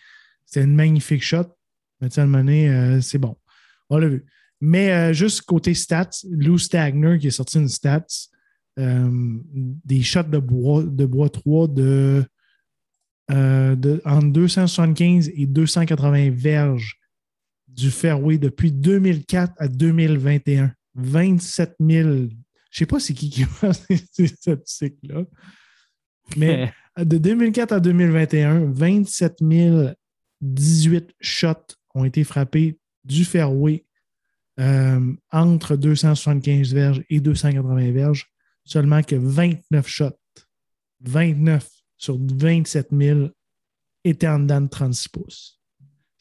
[0.45, 1.45] c'est une magnifique shot.
[2.01, 3.37] Mais une monnaie, euh, c'est bon.
[3.89, 4.25] On l'a vu.
[4.59, 8.05] Mais euh, juste côté stats, Lou Stagner qui est sorti une stats,
[8.77, 12.23] des shots de bois, de bois 3 de,
[13.29, 16.97] de entre 275 et 280 verges
[17.67, 20.73] du fairway depuis 2004 à 2021.
[20.95, 22.09] 27 000.
[22.09, 22.29] Je ne
[22.71, 23.73] sais pas c'est qui qui a
[24.11, 25.23] ces statistiques-là.
[26.37, 29.39] Mais de 2004 à 2021, 27
[30.41, 33.85] 018 shots ont été frappés du fairway
[34.59, 38.27] euh, entre 275 verges et 280 verges.
[38.63, 40.17] Seulement que 29 shots,
[41.01, 43.29] 29 sur 27 000
[44.03, 45.60] étaient en dedans de 36 pouces.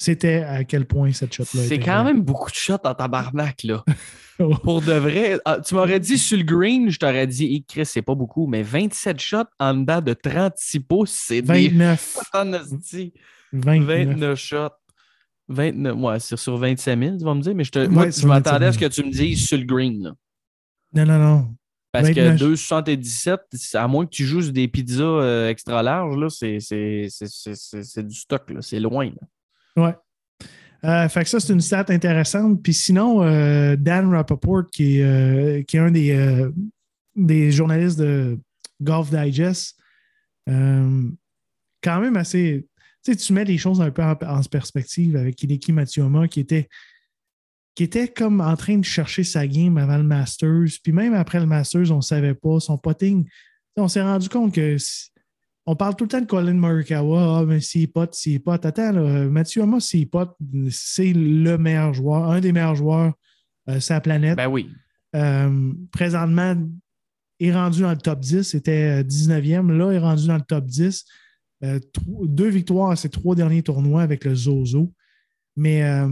[0.02, 3.84] C'était à quel point cette shot-là C'est quand même beaucoup de shots en tabarnak, là.
[4.64, 7.84] Pour de vrai, ah, tu m'aurais dit sur le green, je t'aurais dit, hey, Chris,
[7.84, 12.14] c'est pas beaucoup, mais 27 shots en dedans de 36 pouces, c'est des 29.
[12.14, 13.12] shots en esti.
[13.52, 14.08] 29.
[14.08, 14.68] 29 shots.
[15.48, 18.10] 29, ouais, c'est sur 25 000, tu vas me dire, mais je, te, Ouais, moi,
[18.10, 20.02] sur je m'attendais à ce 25 que tu me dises sur le green.
[20.04, 20.12] là.
[20.94, 21.54] Non, non, non.
[21.92, 22.38] Parce 29.
[22.38, 26.28] que 2,77, c'est- à moins que tu joues sur des pizzas euh, extra larges, là,
[26.30, 26.58] c'est,
[28.02, 29.06] du stock, là, c'est loin.
[29.06, 29.26] là.
[29.76, 29.94] Ouais.
[30.84, 32.62] Euh, fait que ça, c'est une stat intéressante.
[32.62, 36.48] Puis sinon, euh, Dan Rappaport, qui euh, qui est un des,
[37.16, 38.38] des journalistes de
[38.80, 39.76] Golf Digest,
[40.46, 42.66] quand même assez.
[43.02, 46.68] Tu sais, tu mets les choses un peu en, perspective avec Hideki Matsuyama, qui était,
[47.74, 50.68] qui était comme en train de chercher sa game avant le Masters.
[50.82, 52.60] Puis même après le Masters, on ne savait pas.
[52.60, 53.26] Son potting,
[53.76, 54.76] on s'est rendu compte que.
[55.66, 57.38] On parle tout le temps de Colin Morikawa.
[57.38, 58.64] Ah, mais s'il est pote, s'il est pote.
[58.64, 60.36] Attends, là, Matsuyama, s'il est pote,
[60.70, 63.12] c'est le meilleur joueur, un des meilleurs joueurs
[63.68, 64.36] euh, sur la planète.
[64.36, 64.70] Ben oui.
[65.14, 66.56] Euh, présentement,
[67.40, 68.42] est rendu dans le top 10.
[68.42, 69.70] C'était euh, 19e.
[69.72, 71.04] Là, est rendu dans le top 10.
[71.64, 74.92] Euh, deux victoires à ses trois derniers tournois avec le Zozo.
[75.56, 76.08] Mais euh,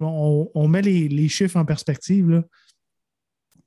[0.00, 2.28] on, on met les, les chiffres en perspective.
[2.28, 2.44] là.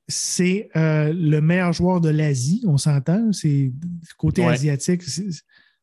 [0.08, 3.32] C'est euh, le meilleur joueur de l'Asie, on s'entend.
[3.34, 3.72] C'est
[4.18, 4.54] côté Ouais.
[4.54, 5.02] asiatique,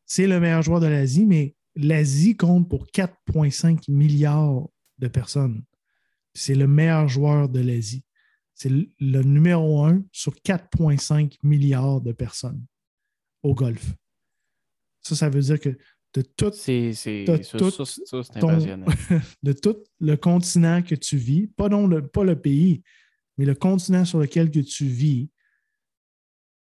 [0.07, 5.65] c'est le meilleur joueur de l'Asie, mais l'Asie compte pour 4,5 milliards de personnes.
[6.35, 8.05] C'est le meilleur joueur de l'Asie.
[8.55, 12.65] C'est le- le numéro un sur 4,5 milliards de personnes
[13.43, 13.93] au golf.
[15.01, 15.77] Ça, ça veut dire que
[16.15, 18.59] de tout, C'est, c'est, T'as ça, tout ça, ça, ton-
[19.43, 22.83] de tout le continent que tu vis, pas, non le, pas le pays,
[23.39, 25.31] mais le continent sur lequel que tu vis,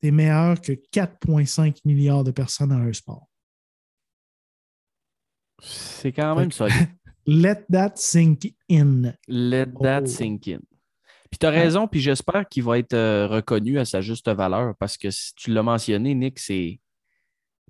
[0.00, 3.26] tu es meilleur que 4,5 milliards de personnes dans un sport.
[5.62, 6.88] C'est quand même solide.
[7.26, 9.12] Let that sink in.
[9.28, 10.06] Let that Oh.
[10.06, 10.60] sink in.
[11.30, 14.74] Puis tu as raison, puis j'espère qu'il va être euh, reconnu à sa juste valeur
[14.78, 16.80] parce que si tu l'as mentionné, Nick, c'est.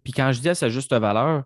[0.03, 1.44] Puis quand je dis à sa juste valeur,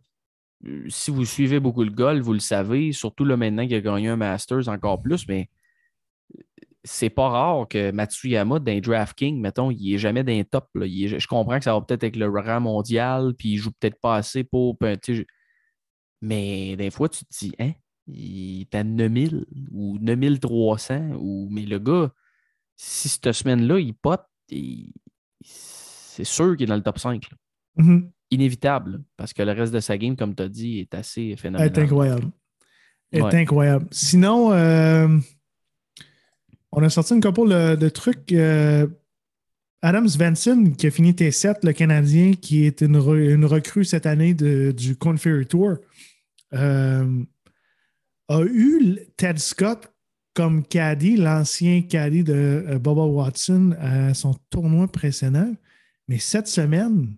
[0.67, 3.81] euh, si vous suivez beaucoup le golf, vous le savez, surtout là maintenant qu'il a
[3.81, 5.49] gagné un Masters encore plus, mais
[6.85, 10.69] c'est pas rare que Matsuyama, d'un DraftKings, mettons, il est jamais dans les top.
[10.75, 10.85] là.
[10.87, 13.99] Est- je comprends que ça va peut-être avec le rang mondial, puis il joue peut-être
[14.01, 14.77] pas assez pour.
[16.21, 17.73] Mais des fois, tu te dis, hein,
[18.07, 21.49] il est à 9000 ou 9300, ou...
[21.51, 22.13] mais le gars,
[22.77, 24.93] si cette semaine-là, il pote, il-
[25.43, 27.31] c'est sûr qu'il est dans le top 5.
[27.31, 27.37] là.
[27.77, 28.11] Mhm.
[28.31, 31.31] Inévitable, là, parce que le reste de sa game, comme tu as dit, est assez
[31.31, 31.69] Elle phénoménal.
[31.73, 32.31] est incroyable.
[33.13, 33.35] Elle est Ouais.
[33.37, 33.87] incroyable.
[33.91, 35.19] Sinon, euh,
[36.77, 38.87] on a sorti une couple de, de trucs euh,
[39.83, 44.07] Adam Svensson, qui a fini T7, le Canadien, qui est une, re- une recrue cette
[44.07, 45.77] année de- du Corn Ferry Tour,
[46.55, 47.23] euh,
[48.29, 49.93] a eu Ted Scott
[50.35, 55.55] comme caddie, l'ancien caddie de euh, Bubba Watson à son tournoi précédent.
[56.09, 57.15] Mais cette semaine,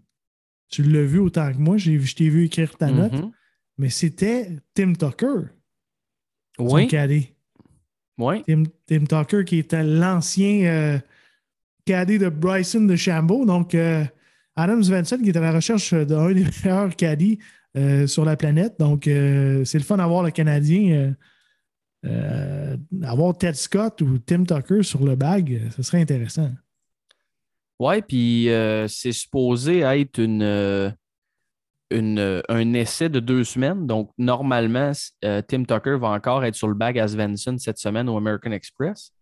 [0.69, 3.31] tu l'as vu autant que moi, je t'ai vu écrire ta note, Mhm.
[3.79, 5.49] mais c'était Tim Tucker,
[6.57, 7.29] son Oui, caddie.
[8.19, 8.43] Oui.
[8.47, 10.99] Tim, Tim Tucker, qui était l'ancien euh,
[11.87, 13.47] caddie de Bryson de Chambeau.
[13.47, 14.05] Donc, euh,
[14.57, 17.39] Adam Svensson, qui est à la recherche d'un des meilleurs caddies
[17.77, 18.75] euh, sur la planète.
[18.79, 21.15] Donc, euh, c'est le fun d'avoir le Canadien,
[23.03, 25.63] avoir Ted Scott ou Tim Tucker sur le bag.
[25.77, 26.51] Ce serait intéressant.
[27.81, 28.49] Ouais, puis
[28.89, 30.95] c'est supposé être une,
[31.91, 33.87] une, euh, un essai de deux semaines.
[33.87, 34.93] Donc, normalement,
[35.25, 38.53] euh, Tim Tucker va encore être sur le bag à Svensson cette semaine au American
[38.53, 39.13] Express.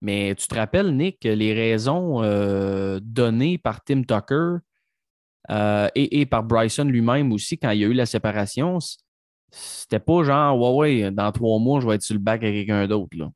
[0.00, 4.56] Mais tu te rappelles, Nick, les raisons euh, données par Tim Tucker
[5.50, 8.78] euh, et, et par Bryson lui-même aussi quand il y a eu la séparation,
[9.50, 12.66] c'était pas genre, ouais, ouais, dans trois mois, je vais être sur le bac avec
[12.66, 13.30] quelqu'un d'autre.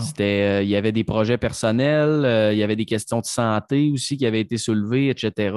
[0.00, 4.16] C'était, il y avait des projets personnels, il y avait des questions de santé aussi
[4.16, 5.56] qui avaient été soulevées, etc.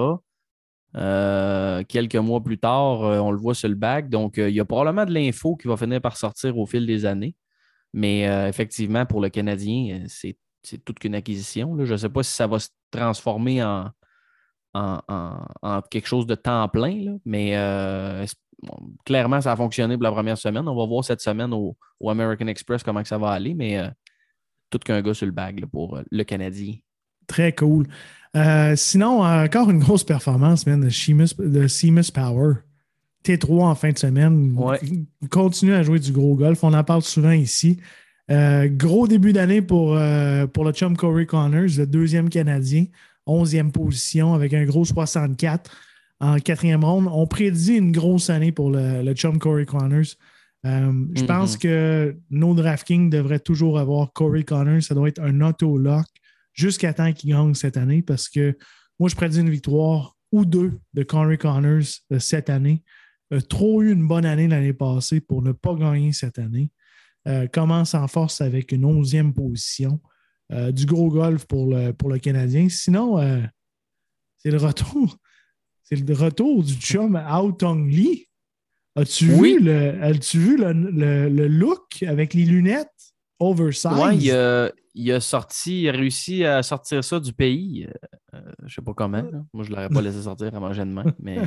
[0.96, 4.10] Euh, quelques mois plus tard, euh, on le voit sur le bac.
[4.10, 6.86] Donc, euh, il y a probablement de l'info qui va finir par sortir au fil
[6.86, 7.36] des années.
[7.96, 10.36] Mais effectivement, pour le Canadien, c'est,
[10.84, 11.78] toute qu'une acquisition.
[11.86, 13.92] Je ne sais pas si ça va se transformer en,
[15.92, 17.52] quelque chose de temps plein, mais
[19.06, 20.68] clairement, ça a fonctionné pour la première semaine.
[20.68, 23.80] On va voir cette semaine au, American Express comment ça va aller, mais
[24.72, 26.74] tout qu'un gars sur le bag pour le Canadien.
[27.28, 27.88] Très cool.
[28.36, 32.56] Euh, sinon, encore une grosse performance, man, de Seamus, de Seamus Power.
[33.24, 34.54] T3 en fin de semaine.
[34.58, 34.80] Ouais.
[35.30, 36.64] Continue à jouer du gros golf.
[36.64, 37.80] On en parle souvent ici.
[38.32, 42.86] Euh, gros début d'année pour, euh, pour le chum Corey Connors, le deuxième Canadien,
[43.28, 45.72] 11e position avec un gros 64
[46.20, 47.08] en quatrième ronde.
[47.12, 50.16] On prédit une grosse année pour le, le chum Corey Connors.
[50.66, 54.82] Euh, je pense que nos DraftKings devraient toujours avoir Corey Connors.
[54.82, 56.06] Ça doit être un auto-lock
[56.54, 58.58] jusqu'à temps qu'il gagne cette année parce que
[59.00, 62.84] moi, je prédis une victoire ou deux de Corey Connors euh, cette année.
[63.32, 66.72] A trop eu une bonne année l'année passée pour ne pas gagner cette année.
[67.28, 70.00] Euh, commence en force avec une onzième position.
[70.52, 72.68] Euh, du gros golf pour le, pour le Canadien.
[72.70, 73.42] Sinon, euh,
[74.38, 75.18] c'est le retour.
[75.86, 78.28] C'est le retour du chum Ao Tong Lee.
[78.96, 79.58] As-tu Oui.
[79.58, 82.88] vu, le, as-tu vu le, le- le look avec les lunettes?
[83.98, 87.88] Ouais, il a, il a sorti, il a réussi à sortir ça du pays.
[88.34, 89.22] Euh, je sais pas comment.
[89.22, 89.44] là.
[89.54, 91.38] Moi, je l'aurais pas laissé sortir à manger de main, mais.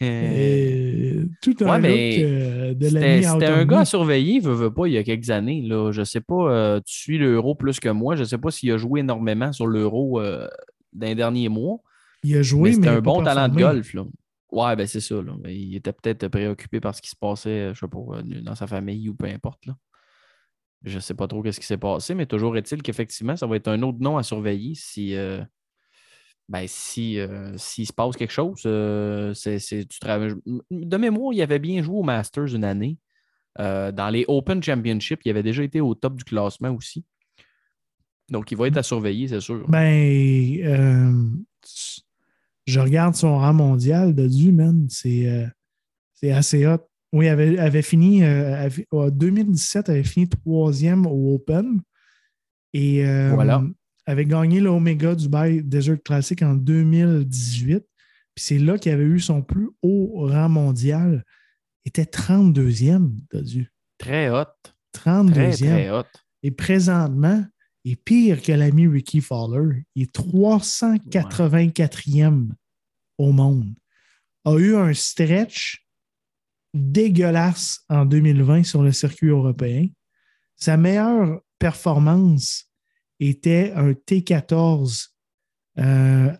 [0.00, 4.72] Et tout un Ouais, look mais euh, de C'était un gars à surveiller, veut, veut
[4.72, 5.62] pas, il y a quelques années.
[5.62, 5.92] Là.
[5.92, 8.16] Je sais pas, euh, tu suis l'euro plus que moi.
[8.16, 10.48] Je sais pas s'il a joué énormément sur l'euro euh,
[10.92, 11.78] dans les derniers mois.
[12.22, 13.94] Il a joué, mais, c'était un bon talent de golf.
[13.94, 14.04] Là.
[14.52, 15.16] Ouais, ben c'est ça.
[15.16, 15.32] Là.
[15.42, 18.54] Mais Il était peut-être préoccupé par ce qui se passait, je sais pas, euh, dans
[18.54, 19.66] sa famille ou peu importe.
[19.66, 19.76] Là.
[20.84, 23.68] Je sais pas trop ce qui s'est passé, mais toujours est-il qu'effectivement, ça va être
[23.68, 25.14] un autre nom à surveiller si.
[25.14, 25.42] euh,
[26.50, 29.58] ben, si, euh, s'il se passe quelque chose, euh, c'est.
[30.70, 32.98] De mémoire, il avait bien joué au Masters une année.
[33.60, 37.04] Euh, dans les Open Championship, il avait déjà été au top du classement aussi.
[38.30, 39.64] Donc, il va être à surveiller, c'est sûr.
[39.68, 41.46] Ben,
[42.66, 44.88] je regarde son rang mondial de du, man.
[44.88, 45.46] C'est
[46.14, 46.89] c'est assez hot.
[47.12, 51.80] Oui, avait, avait fini, euh, avait- en 2017, avait fini troisième au Open.
[52.72, 53.64] Et euh, Voilà.
[54.06, 57.84] avait gagné l'Omega Dubai Desert Classic en 2018.
[58.34, 61.24] Puis c'est là qu'il avait eu son plus haut rang mondial.
[61.84, 63.72] Il était 32e, Dodu.
[63.98, 64.44] Très hot.
[64.92, 65.32] 32e.
[65.32, 66.04] Très, très hot.
[66.44, 67.44] Et présentement,
[67.84, 69.84] il est pire que l'ami Ricky Fowler.
[69.96, 72.52] Il est 384e
[73.18, 73.74] au monde.
[74.44, 75.84] A eu un stretch
[76.74, 79.88] dégueulasse en 2020 sur le circuit européen.
[80.56, 82.66] Sa meilleure performance
[83.18, 85.08] était un T14
[85.78, 86.32] euh,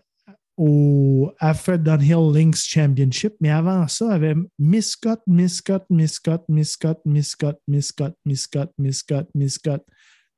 [0.57, 8.13] au Alfred Dunhill Links Championship, mais avant ça, avait miscut, miscut, miscut, miscut, miscut, miscut,
[8.25, 9.81] miscut, miscut, miscut.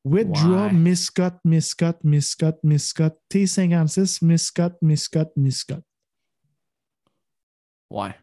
[0.06, 0.74] Withdraw, Ouais.
[0.74, 5.82] miscut, miscut, miscut, miscut, T56, miscut, miscut, miscut.
[7.90, 8.14] Ouais.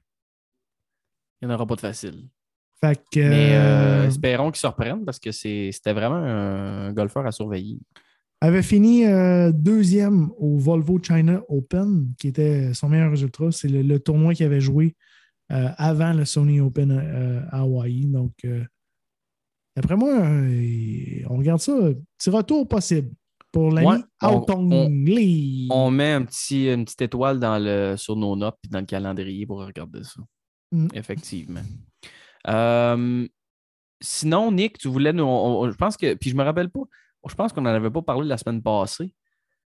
[1.40, 2.28] Il n'y en aura pas de facile.
[2.82, 3.20] Fait que.
[3.20, 7.78] Mais euh, euh, espérons qu'il se reprenne parce que c'était vraiment un golfeur à surveiller.
[8.40, 13.50] avait fini euh, deuxième au Volvo China Open, qui était son meilleur résultat.
[13.52, 14.94] C'est le, le tournoi qu'il avait joué
[15.52, 16.90] euh, avant le Sony Open
[17.50, 18.06] à Hawaii.
[18.06, 18.32] Donc,
[19.76, 20.10] d'après moi,
[21.28, 21.72] on regarde ça,
[22.18, 23.10] petit retour possible.
[23.52, 24.40] pour l'ami Ouais, on-
[25.70, 28.86] on- met un petit, une petite étoile dans le, sur nos notes puis dans le
[28.86, 30.20] calendrier pour regarder ça.
[30.72, 30.88] Mm.
[30.94, 31.62] Effectivement.
[32.48, 33.26] Euh,
[34.00, 35.70] sinon, Nick, tu voulais nous.
[35.70, 36.14] je pense que.
[36.14, 36.80] Puis je me rappelle pas.
[37.28, 39.14] Je pense qu'on n'en avait pas parlé la semaine passée.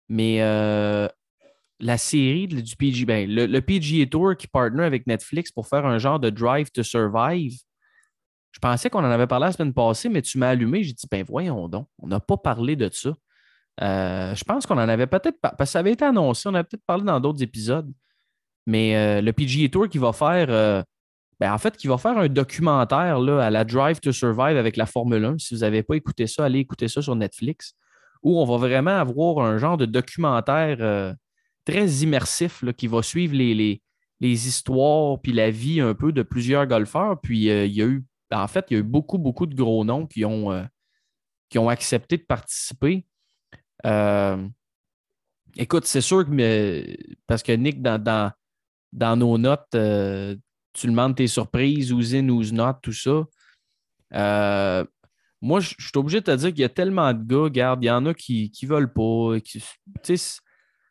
[0.08, 1.08] Mais euh,
[1.80, 3.04] la série du PG.
[3.04, 6.70] Ben, le, le PGA Tour qui partner avec Netflix pour faire un genre de Drive
[6.70, 7.58] to Survive.
[8.52, 10.84] Je pensais qu'on en avait parlé la semaine passée, mais tu m'as allumé.
[10.84, 13.12] J'ai dit, ben voyons donc, on n'a pas parlé de ça.
[13.82, 15.50] Euh, je pense qu'on en avait peut-être pas.
[15.50, 17.92] Parce que ça avait été annoncé, on avait peut-être parlé dans d'autres épisodes.
[18.66, 20.84] Mais le PGA Tour qui va faire.
[21.40, 24.76] Ben, en fait, qui va faire un documentaire là, à la Drive to Survive avec
[24.76, 25.38] la Formule 1.
[25.38, 27.74] Si vous n'avez pas écouté ça, allez écouter ça sur Netflix.
[28.22, 31.12] Où on va vraiment avoir un genre de documentaire euh,
[31.64, 33.82] très immersif là, qui va suivre les, les,
[34.20, 37.20] les histoires puis la vie un peu de plusieurs golfeurs.
[37.20, 39.54] Puis euh, il y a eu, en fait, il y a eu beaucoup, beaucoup de
[39.54, 40.64] gros noms qui ont, euh,
[41.50, 43.06] qui ont accepté de participer.
[45.56, 48.32] Écoute, c'est sûr que parce que Nick, dans,
[48.92, 49.76] dans, nos notes,
[50.74, 53.24] tu demandes tes surprises, who's in, who's not, tout ça.
[54.12, 54.84] Euh,
[55.40, 57.86] moi, je suis obligé de te dire qu'il y a tellement de gars, regarde, il
[57.86, 59.38] y en a qui ne veulent pas.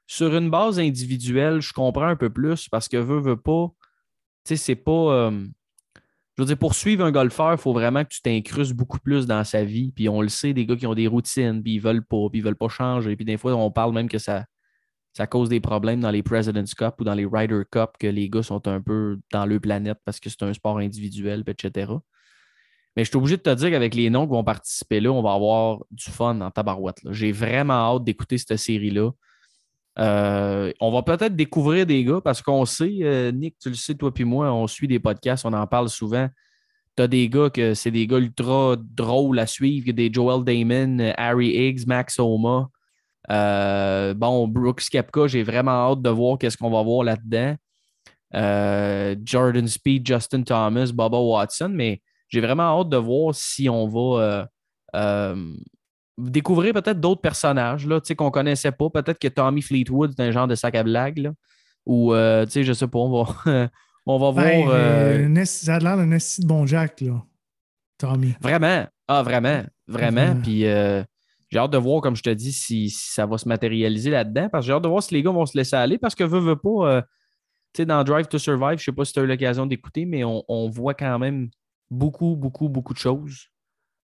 [0.08, 3.68] sur une base individuelle, je comprends un peu plus parce que veut, veut pas.
[4.46, 4.92] Tu sais, c'est pas.
[4.92, 5.48] euh,
[6.38, 9.28] je veux dire, pour suivre un golfeur, il faut vraiment que tu t'incrustes beaucoup plus
[9.28, 9.92] dans sa vie.
[9.92, 12.40] Puis on le sait, des gars qui ont des routines, puis ils veulent pas, puis
[12.40, 13.16] ils veulent pas changer.
[13.16, 14.46] Puis des fois, on parle même que ça,
[15.14, 18.30] ça cause des problèmes dans les President's Cup ou dans les Ryder Cup, que les
[18.30, 21.92] gars sont un peu dans leur planète parce que c'est un sport individuel, etc.
[22.96, 25.22] Mais je suis obligé de te dire qu'avec les noms qui vont participer là, on
[25.22, 27.00] va avoir du fun en tabarouette.
[27.12, 29.12] J'ai vraiment hâte d'écouter cette série-là.
[30.00, 33.94] Euh, on va peut-être découvrir des gars parce qu'on sait, euh, Nick, tu le sais,
[33.94, 36.28] toi puis moi, on suit des podcasts, on en parle souvent.
[36.96, 41.00] Tu as des gars que c'est des gars ultra drôles à suivre, des Joel Damon,
[41.00, 42.70] euh, Harry Higgs, Max Homa.
[43.32, 47.56] Euh, bon, Brooks Kepka, j'ai vraiment hâte de voir qu'est-ce qu'on va voir là-dedans.
[48.36, 53.88] Euh, Jordan Speed, Justin Thomas, Bubba Watson, mais j'ai vraiment hâte de voir si on
[53.88, 54.48] va
[54.96, 55.36] euh,
[56.18, 58.90] découvrir peut-être d'autres personnages qu'on ne connaissait pas.
[58.90, 61.32] Peut-être que Tommy Fleetwood, c'est un genre de sac à blague.
[61.86, 63.70] Ou, tu sais, je sais pas, on va,
[64.06, 64.68] on va voir.
[64.68, 67.24] Ben, Ness- ça a l'air d'un de bon Jack, là.
[67.98, 68.34] Tommy.
[68.42, 68.86] Vraiment.
[69.08, 69.64] Ah, vraiment.
[69.88, 70.36] Vraiment.
[70.42, 70.64] Puis
[71.54, 74.50] j'ai hâte de voir, comme je te dis, si, ça va se matérialiser là-dedans.
[74.50, 76.00] Parce que j'ai hâte de voir si les gars vont se laisser aller.
[76.00, 76.90] Parce que veut, veut pas.
[76.90, 77.02] euh,
[77.74, 80.06] tu sais, dans Drive to Survive, je sais pas si tu as eu l'occasion d'écouter,
[80.06, 81.50] mais on, voit quand même
[81.92, 83.50] beaucoup, beaucoup, beaucoup de choses.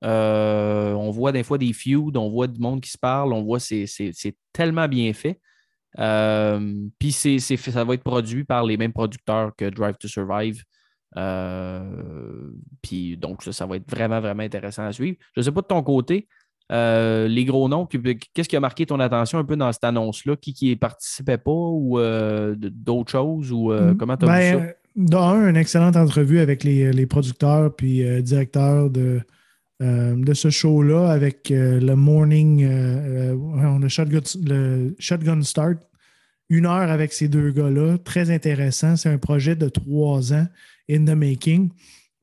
[0.03, 3.43] Euh, on voit des fois des feuds, on voit du monde qui se parle, on
[3.43, 3.85] voit c'est
[4.51, 5.39] tellement bien fait.
[5.99, 10.63] Euh, Puis ça va être produit par les mêmes producteurs que Drive to Survive.
[12.81, 15.17] Puis donc, ça, ça va être vraiment, vraiment intéressant à suivre.
[15.35, 16.27] Je ne sais pas de ton côté,
[16.71, 20.35] euh, les gros noms, qu'est-ce qui a marqué ton attention un peu dans cette annonce-là?
[20.35, 23.51] Qui qui participait pas ou euh, d'autres choses?
[23.51, 24.73] Ou euh, comment tu as Ben, vu ça?
[24.95, 29.21] D'un, une excellente entrevue avec les, les producteurs puis directeurs de,
[29.79, 35.77] de ce show-là avec le morning, on a shotgun, le Shotgun Start.
[36.49, 37.97] Une heure avec ces deux gars-là.
[37.99, 38.95] Très intéressant.
[38.95, 40.47] C'est un projet de trois ans
[40.89, 41.69] in the making.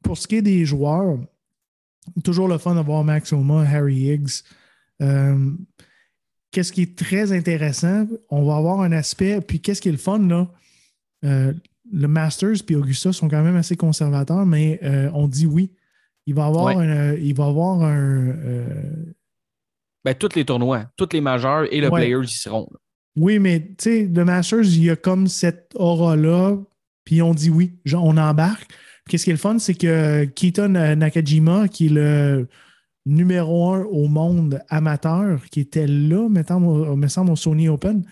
[0.02, 1.18] Pour ce qui est des joueurs,
[2.22, 4.42] toujours le fun d'avoir Max Homa, Harry Higgs.
[5.02, 5.50] Euh,
[6.50, 9.98] qu'est-ce qui est très intéressant, on va avoir un aspect, puis qu'est-ce qui est le
[9.98, 10.48] fun, là?
[11.24, 11.52] Euh,
[11.92, 15.70] le Masters puis Augusta sont quand même assez conservateurs, mais euh, on dit oui.
[16.26, 16.76] Il va avoir Ouais.
[16.86, 18.34] un, il va avoir un
[20.04, 22.00] Ben, tous les tournois, tous les majeurs et le Ouais.
[22.02, 22.68] Players y seront.
[22.72, 22.78] là.
[23.16, 26.56] oui, mais tu sais, le Masters, il y a comme cette aura-là,
[27.04, 28.70] puis on dit oui, genre, on embarque.
[29.08, 32.48] Qu'est-ce qui est le fun, c'est que Keaton Nakajima, qui est le
[33.06, 38.02] numéro un au monde amateur, qui était là, mettons, me semble, au Sony Open,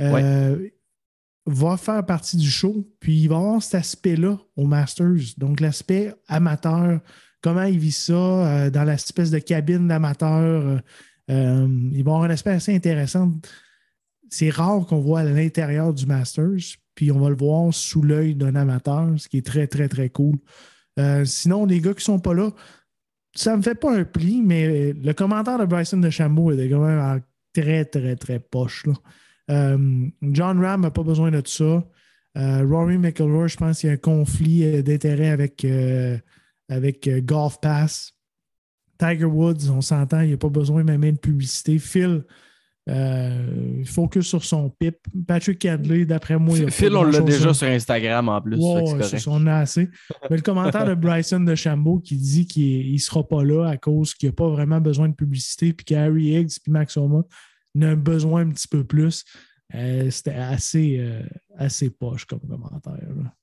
[0.00, 0.68] euh,
[1.46, 2.88] va faire partie du show.
[3.00, 5.34] Puis il va avoir cet aspect-là au Masters.
[5.36, 7.00] Donc, l'aspect amateur,
[7.42, 10.80] comment il vit ça euh, dans l'espèce de cabine d'amateur.
[11.30, 13.34] euh, il va avoir un aspect assez intéressant.
[14.30, 18.34] C'est rare qu'on voit à l'intérieur du Masters, puis on va le voir sous l'œil
[18.34, 20.34] d'un amateur, ce qui est très, très, très cool.
[20.98, 22.50] Euh, sinon, les gars qui sont pas là,
[23.36, 26.84] ça me fait pas un pli, mais le commentaire de Bryson de Chambaud était quand
[26.84, 27.22] même
[27.54, 28.84] très, très, très poche.
[29.48, 31.86] Euh, John Ram n'a pas besoin de ça.
[32.36, 35.64] Euh, Rory McIlroy, je pense qu'il y a un conflit d'intérêt avec,
[36.68, 38.12] avec Golf Pass.
[38.98, 41.78] Tiger Woods, on s'entend, il n'y a pas besoin même de publicité.
[41.78, 42.24] Phil,
[42.88, 44.96] euh, focus sur son pip.
[45.26, 48.60] Patrick Cadley, d'après moi, il Phil, on l'a déjà sur Instagram en plus.
[48.60, 49.90] Ça, on a assez.
[50.30, 53.76] Mais le commentaire de Bryson de Chambaud qui dit qu'il ne sera pas là à
[53.76, 57.24] cause qu'il n'y a pas vraiment besoin de publicité, puis qu'Harry Higgs puis Max Homa
[57.76, 59.24] en a besoin un petit peu plus.
[59.74, 61.22] Euh, C'était assez, euh,
[61.56, 62.92] assez poche comme commentaire.
[62.92, 63.34] là.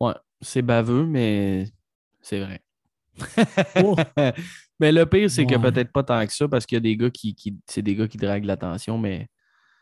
[0.00, 1.66] Ouais, c'est baveux, mais
[2.20, 2.60] c'est vrai.
[3.82, 3.94] Oh.
[4.82, 6.96] mais le pire, c'est que peut-être pas tant que ça, parce qu'il y a des
[6.96, 9.28] gars qui, qui- c'est des gars qui draguent l'attention, mais,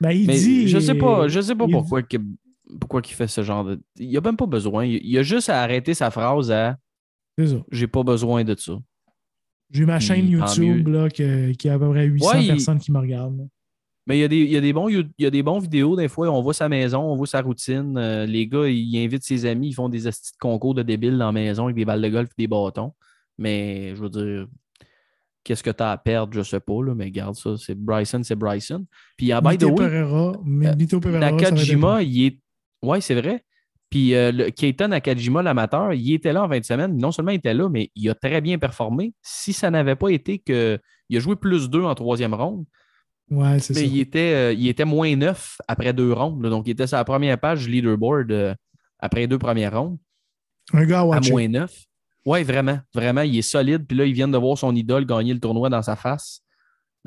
[0.01, 0.69] Ben, il mais dit.
[0.69, 2.17] je sais pas, je sais pas il- pourquoi, que-
[2.79, 3.81] pourquoi il fait ce genre de.
[3.99, 4.85] Il a même pas besoin.
[4.85, 6.77] Il, il a juste à arrêter sa phrase à
[7.37, 7.57] C'est ça.
[7.73, 8.75] j'ai pas besoin de ça.
[9.73, 12.79] J'ai ma chaîne YouTube là, que- qui a à peu près 800 Ouais, il- personnes
[12.79, 13.39] qui me regardent.
[13.39, 13.45] là.
[14.07, 15.59] Mais il y, a des, il, y a des bons, il y a des bons
[15.61, 17.97] vidéos, des fois, on voit sa maison, on voit sa routine.
[17.97, 21.17] Euh, les gars, ils invitent ses amis, ils font des astis de concours de débiles
[21.19, 22.93] dans la maison avec des balles de golf et des bâtons.
[23.39, 24.47] Mais je veux dire,
[25.45, 28.23] qu'est-ce que tu as à perdre, je sais pas, là, mais garde ça, c'est Bryson,
[28.23, 28.85] c'est Bryson.
[29.17, 32.39] Puis by the Mito Pereira, Mito être Nakajima, il est.
[32.83, 33.45] Ouais, c'est vrai.
[33.91, 36.97] Puis euh, le Keita Nakajima, l'amateur, il était là en 20 semaines.
[36.97, 39.13] Non seulement il était là, mais il a très bien performé.
[39.21, 40.79] Si ça n'avait pas été que.
[41.09, 42.65] Il a joué plus 2 en troisième ronde,
[43.31, 43.81] Ouais, c'est ça.
[43.81, 46.43] mais il était, euh, il était moins 9 après deux rondes.
[46.43, 46.51] là.
[46.51, 48.55] donc, il était sur la première page leaderboard euh,
[49.01, 49.99] après les deux premières rondes,
[50.73, 51.73] Un gars à à moins 9.
[52.27, 52.79] Ouais, vraiment.
[52.95, 53.87] Vraiment, il est solide.
[53.87, 56.43] Puis là, il vient de voir son idole gagner le tournoi dans sa face.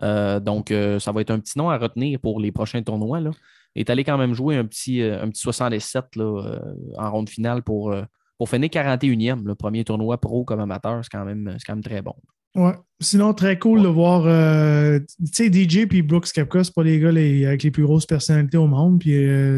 [0.01, 3.19] Euh, donc, euh, ça va être un petit nom à retenir pour les prochains tournois.
[3.19, 3.29] Là.
[3.75, 6.57] Il est allé quand même jouer un petit, euh, un petit 77 là,
[6.97, 7.93] en ronde finale pour,
[8.37, 9.43] pour finir 41e.
[9.45, 12.15] Le premier tournoi pro comme amateur, c'est quand, même- quand même très bon.
[12.55, 12.73] Ouais.
[12.99, 14.23] Sinon, très cool de voir.
[14.23, 18.57] tu sais, DJ puis Brooks Kepka, c'est pas les gars avec les plus grosses personnalités
[18.57, 18.99] au monde.
[18.99, 19.11] Puis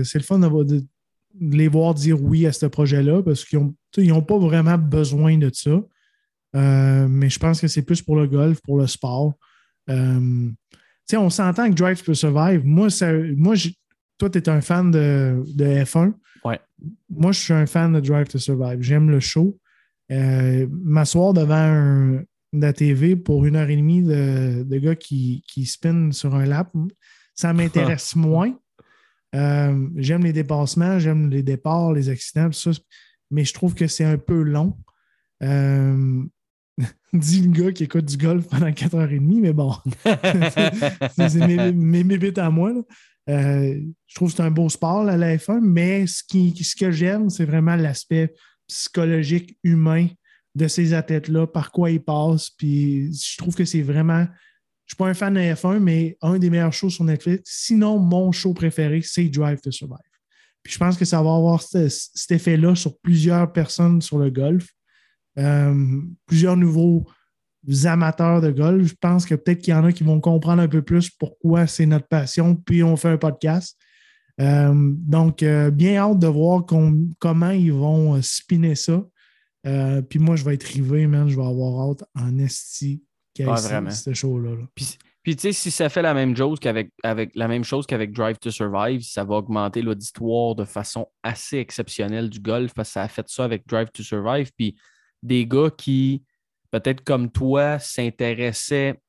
[0.06, 0.84] c'est le fun de- de
[1.40, 5.82] les voir dire oui à ce projet-là parce qu'ils n'ont pas vraiment besoin de ça.
[6.56, 9.34] Euh, mais je pense que c'est plus pour le golf, pour le sport.
[9.90, 10.50] Euh,
[11.14, 12.66] on s'entend que Drive to Survive.
[12.66, 13.56] Moi, ça, moi
[14.18, 16.14] toi, tu es un fan de, de F1.
[16.44, 16.60] Ouais.
[17.10, 18.82] Moi, je suis un fan de Drive to Survive.
[18.82, 19.58] J'aime le show.
[20.12, 22.24] Euh, M'asseoir devant un,
[22.54, 26.36] de la TV pour une heure et demie de, de gars qui, qui spin sur
[26.36, 26.72] un lap,
[27.34, 28.54] ça m'intéresse moins.
[29.36, 32.72] Euh, j'aime les dépassements, j'aime les départs, les accidents, tout ça,
[33.30, 34.78] mais je trouve que c'est un peu long.
[35.44, 36.24] Euh,
[37.14, 39.74] dit le gars qui écoute du golf pendant 4h30, mais bon,
[41.16, 42.72] c'est c'est mes, mes bébites à moi.
[42.72, 42.82] là.
[43.28, 46.76] Euh, je trouve que c'est un beau sport, là, la F1, mais ce, qui, ce
[46.76, 48.34] que j'aime, c'est vraiment l'aspect
[48.68, 50.08] psychologique, humain
[50.54, 52.50] de ces athlètes-là, par quoi ils passent.
[52.52, 54.28] Puis je trouve que c'est vraiment.
[54.86, 57.42] Je ne suis pas un fan de F1, mais un des meilleurs shows sur Netflix.
[57.46, 59.98] Sinon, mon show préféré, c'est Drive to Survive.
[60.62, 64.30] Puis je pense que ça va avoir ce- cet effet-là sur plusieurs personnes sur le
[64.30, 64.68] golf.
[65.38, 67.06] Euh, plusieurs nouveaux
[67.86, 68.88] amateurs de golf.
[68.88, 71.66] Je pense que peut-être qu'il y en a qui vont comprendre un peu plus pourquoi
[71.68, 73.78] c'est notre passion, puis on fait un podcast.
[74.40, 79.04] Euh, donc, euh, bien hâte de voir com- comment ils vont spinner ça.
[80.10, 81.28] Puis moi, je vais être rivé, man.
[81.28, 83.02] Je vais avoir hâte en esti
[83.36, 83.92] qu'il y ait Ouais, ce- vraiment.
[83.92, 84.52] ce show-là.
[84.52, 84.64] là?
[84.74, 87.86] Puis, puis, tu sais, si ça fait la même chose qu'avec avec, la même chose
[87.88, 92.90] qu'avec Drive to Survive, ça va augmenter l'auditoire de façon assez exceptionnelle du golf parce
[92.90, 94.52] que ça a fait ça avec Drive to Survive.
[94.58, 94.76] Puis
[95.24, 96.24] des gars qui,
[96.72, 99.00] peut-être comme toi, s'intéressaient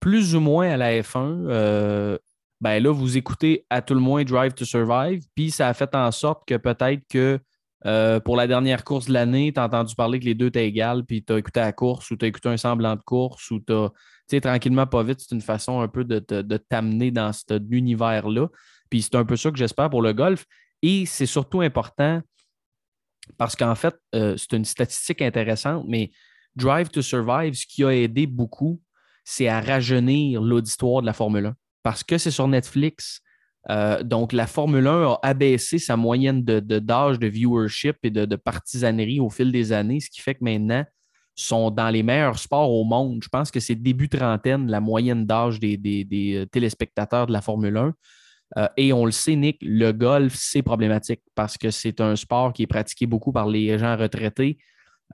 [0.00, 2.18] plus ou moins à la F1, euh,
[2.60, 5.92] ben là, vous écoutez à tout le moins Drive to Survive, puis ça a fait
[5.94, 7.40] en sorte que peut-être que
[7.86, 10.66] euh, pour la dernière course de l'année, tu as entendu parler que les deux étaient
[10.66, 13.50] égales, puis tu as écouté la course ou tu as écouté un semblant de course
[13.50, 13.74] ou tu
[14.26, 18.48] sais, tranquillement, pas vite, c'est une façon un peu de, de t'amener dans cet univers-là.
[18.88, 20.46] Puis c'est un peu ça que j'espère pour le golf.
[20.82, 22.20] Et c'est surtout important
[23.38, 26.10] parce qu'en fait, euh, c'est une statistique intéressante, mais
[26.56, 28.80] Drive to Survive, ce qui a aidé beaucoup,
[29.24, 31.54] c'est à rajeunir l'auditoire de la Formule 1.
[31.82, 33.20] Parce que c'est sur Netflix.
[33.70, 39.20] Euh, donc, la Formule 1 a abaissé sa moyenne d'âge de viewership et de, partisanerie
[39.20, 40.84] au fil des années, ce qui fait que maintenant,
[41.34, 43.20] sont dans les meilleurs sports au monde.
[43.22, 47.76] Je pense que c'est début trentaine, la moyenne d'âge des, euh, téléspectateurs de la Formule
[47.76, 47.94] 1.
[48.56, 52.52] Euh, et on le sait, Nick, le golf, c'est problématique parce que c'est un sport
[52.52, 54.58] qui est pratiqué beaucoup par les gens retraités.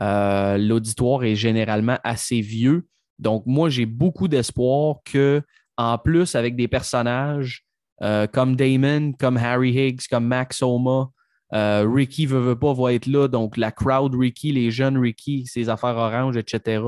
[0.01, 2.87] L'auditoire est généralement assez vieux.
[3.19, 5.43] Donc, moi, j'ai beaucoup d'espoir que,
[5.77, 7.67] en plus, avec des personnages
[8.03, 11.11] euh, comme Damon, comme Harry Higgs, comme Max Homa,
[11.53, 13.29] euh, Ricky veut, veut pas va être là.
[13.29, 16.83] Donc, la crowd Ricky, les jeunes Ricky, ses affaires oranges, etc.,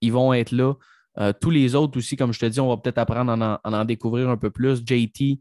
[0.00, 0.74] ils vont être là.
[1.18, 3.84] Euh, tous les autres aussi, comme je te dis, on va peut-être apprendre à en,
[3.84, 4.82] découvrir un peu plus.
[4.84, 5.40] JT,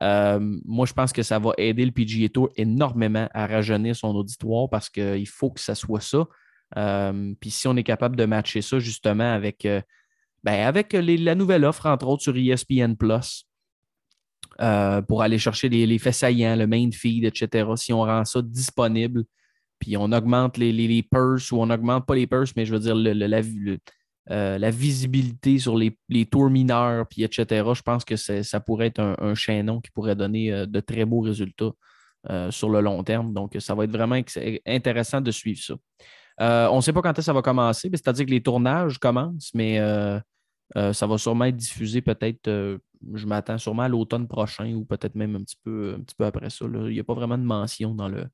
[0.00, 4.68] moi, je pense que ça va aider le PGA Tour énormément à rajeunir son auditoire
[4.68, 6.26] parce qu'il faut que ça soit ça.
[7.40, 9.66] Puis si on est capable de matcher ça justement avec,
[10.44, 13.46] ben, la nouvelle offre, entre autres sur ESPN Plus,
[14.60, 17.68] euh, pour aller chercher les, les faits saillants, le main feed, etc.
[17.76, 19.24] Si on rend ça disponible,
[19.78, 22.72] puis on augmente les, les, les purses ou on n'augmente pas les purses, mais je
[22.72, 23.42] veux dire le, le- la-
[24.30, 25.94] euh, visibilité sur les,
[26.24, 30.52] tours mineurs, puis etc., je pense que ça pourrait être un, chaînon qui pourrait donner
[30.52, 31.72] euh, de très beaux résultats
[32.50, 33.32] sur le long terme.
[33.32, 34.20] Donc, ça va être vraiment
[34.66, 35.74] intéressant de suivre ça.
[36.72, 39.78] on ne sait pas quand ça va commencer, c'est-à-dire que les tournages commencent, mais
[40.74, 42.80] ça va sûrement être diffusé peut-être,
[43.14, 46.24] je m'attends sûrement à l'automne prochain ou peut-être même un petit peu, un petit peu
[46.24, 46.64] après ça.
[46.66, 48.26] Il n'y a pas vraiment de mention dans le,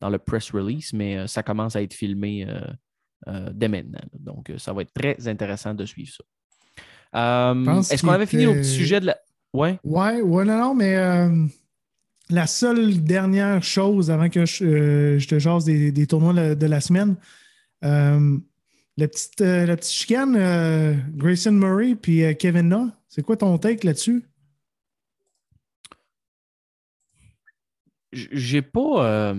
[0.00, 2.46] dans le press release, mais ça commence à être filmé
[3.28, 4.00] euh, dès maintenant.
[4.18, 7.54] Donc, euh, ça va être très intéressant de suivre ça.
[7.54, 9.18] Euh, est-ce qu'on avait fini au petit sujet de la.
[9.52, 9.80] Ouais?
[9.82, 10.96] Ouais, ouais, non, non, mais
[12.28, 17.16] la seule dernière chose avant que je, te jase des, tournois de la semaine,
[18.96, 24.24] la, petite, la petite chicane, Grayson Murray puis Kevin Na, c'est quoi ton take là-dessus?
[28.12, 29.34] J'ai pas.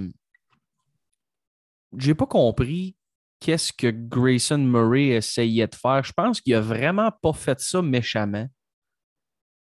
[1.97, 2.95] J'ai pas compris
[3.39, 6.03] qu'est-ce que Grayson Murray essayait de faire.
[6.03, 8.47] Je pense qu'il a vraiment pas fait ça méchamment.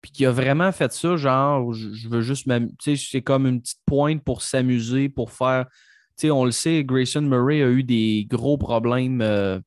[0.02, 2.50] Puis qu'il a vraiment fait ça, genre, je veux juste
[2.82, 5.66] sais, c'est comme une petite pointe pour s'amuser, pour faire.
[6.18, 9.22] Tu sais, on le sait, Grayson Murray a eu des gros problèmes.
[9.22, 9.60] Euh,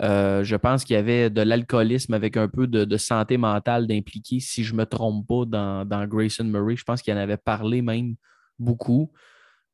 [0.00, 4.40] euh, je pense qu'il y avait de l'alcoolisme avec un peu de, santé mentale d'impliquer,
[4.40, 6.76] si je ne me trompe pas, dans, dans Grayson Murray.
[6.76, 8.16] Je pense qu'il en avait parlé même
[8.58, 9.12] beaucoup.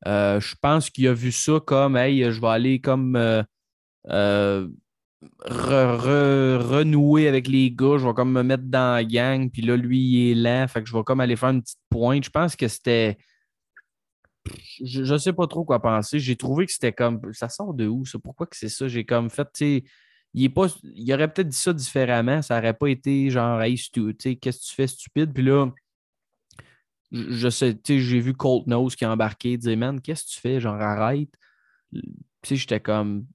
[0.06, 4.68] Euh, je pense qu'il a vu ça comme Hey, je vais aller comme euh,
[5.46, 10.00] renouer avec les gars, je vais comme me mettre dans la gang, puis là, lui,
[10.00, 12.24] il est lent, fait que je vais comme aller faire une petite pointe.
[12.24, 13.18] Je pense que c'était.
[14.84, 16.18] Je ne sais pas trop quoi penser.
[16.18, 17.20] J'ai trouvé que c'était comme.
[17.32, 18.18] Ça sort de où, ça?
[18.18, 18.88] Pourquoi que c'est ça?
[18.88, 19.84] J'ai comme fait, tu sais.
[20.34, 22.42] Il, est pas, il aurait peut-être dit ça différemment.
[22.42, 25.32] Ça n'aurait pas été genre, hey, qu'est-ce que tu fais stupide?
[25.32, 25.70] Puis là,
[27.10, 30.40] je tu sais, j'ai vu Colt Nose qui a embarqué, disait, man, qu'est-ce que tu
[30.40, 30.60] fais?
[30.60, 31.34] Genre, arrête.
[32.42, 33.26] J'étais comme,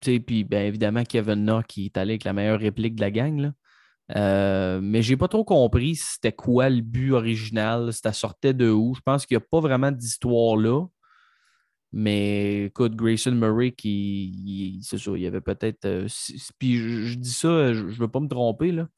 [0.00, 3.38] puis bien évidemment, Kevin Na qui est allé avec la meilleure réplique de la gang,
[3.38, 3.52] là.
[4.16, 8.94] Euh, mais j'ai pas trop compris c'était quoi le but original, ça sortait de où.
[8.94, 10.86] Je pense qu'il n'y a pas vraiment d'histoire là.
[11.92, 15.86] Mais écoute, Grayson Murray, qui, c'est sûr, il y avait peut-être.
[15.86, 16.06] Euh,
[16.58, 18.88] puis je, dis ça, je ne veux pas me tromper, là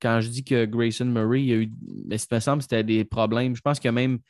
[0.00, 1.72] quand je dis que Grayson Murray, il a eu,
[2.06, 3.56] mais me semble que c'était des problèmes.
[3.56, 4.20] Je pense a même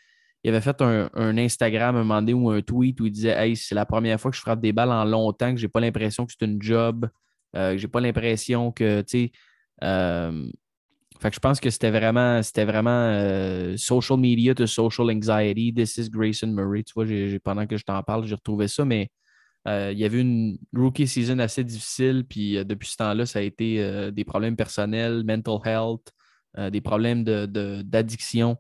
[0.45, 3.57] il avait fait un, Instagram un moment donné ou un tweet où il disait Hey,
[3.57, 6.27] c'est la première fois que je frappe des balles en longtemps, que j'ai pas l'impression
[6.27, 7.09] que c'est une job,
[7.57, 9.33] euh, que j'ai pas l'impression que, tu sais.
[9.83, 10.49] Euh,
[11.21, 15.73] fait que je pense que c'était vraiment, c'était vraiment euh, social media to social anxiety.
[15.75, 16.85] This is Grayson Murray.
[16.85, 17.07] Tu vois,
[17.43, 19.11] pendant que je t'en parle, j'ai retrouvé ça, mais
[19.67, 23.41] euh, il y avait une rookie season assez difficile, puis euh, depuis ce temps-là, ça
[23.41, 26.13] a été des problèmes personnels, mental health,
[26.73, 28.57] des problèmes d'addiction.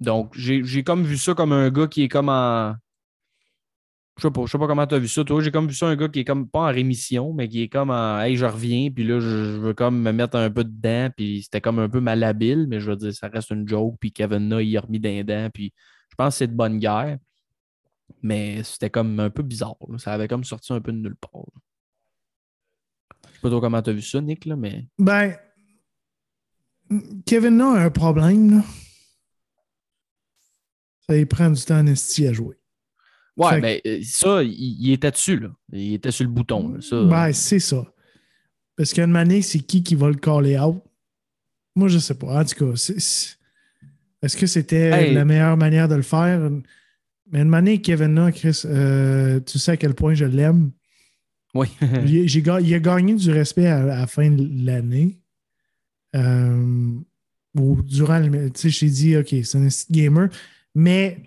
[0.00, 2.74] Donc, j'ai comme vu ça comme un gars qui est comme en.
[4.16, 5.42] Je sais pas, sais pas comment tu as vu ça, toi.
[5.42, 7.68] J'ai comme vu ça un gars qui est comme pas en rémission, mais qui est
[7.68, 11.10] comme en Hey, je reviens, puis là, je, veux comme me mettre un peu dedans,
[11.14, 14.12] puis c'était comme un peu malhabile, mais je veux dire, ça reste une joke, puis
[14.12, 15.74] Kevin Na, il a remis d'un puis
[16.08, 17.18] je pense que c'est de bonne guerre.
[18.22, 19.76] Mais c'était comme un peu bizarre.
[19.98, 21.44] Ça avait comme sorti un peu de nulle part.
[23.26, 24.86] Je sais pas trop comment tu as vu ça, Nick, là, mais.
[24.98, 25.36] Ben,
[27.26, 28.58] Kevin a un problème.
[28.58, 28.64] Là.
[31.06, 32.56] Ça lui prend du temps à jouer.
[33.36, 35.48] Ouais, mais ben, ça, il, était dessus, là.
[35.72, 36.80] Il était sur le bouton.
[36.80, 37.02] ça.
[37.04, 37.84] Ben, c'est ça.
[38.76, 40.82] Parce qu'une manière, c'est qui qui va le caller out?
[41.74, 42.40] Moi, je sais pas.
[42.40, 42.72] En tout cas,
[44.22, 46.50] est-ce que c'était la meilleure manière de le faire?
[47.30, 50.70] Mais une manière, Kevin là, Chris, euh, tu sais à quel point je l'aime?
[51.54, 51.68] Oui.
[52.06, 55.18] il, a gagné du respect à, la fin de l'année.
[56.14, 56.94] Euh,
[57.58, 58.50] ou durant le.
[58.50, 60.28] Tu sais, j'ai dit, OK, c'est un gamer.
[60.74, 61.22] Mais euh,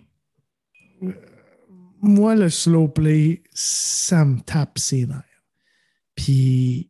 [2.01, 5.23] moi, le slow play, ça me tape ses nerfs.
[6.15, 6.89] Puis,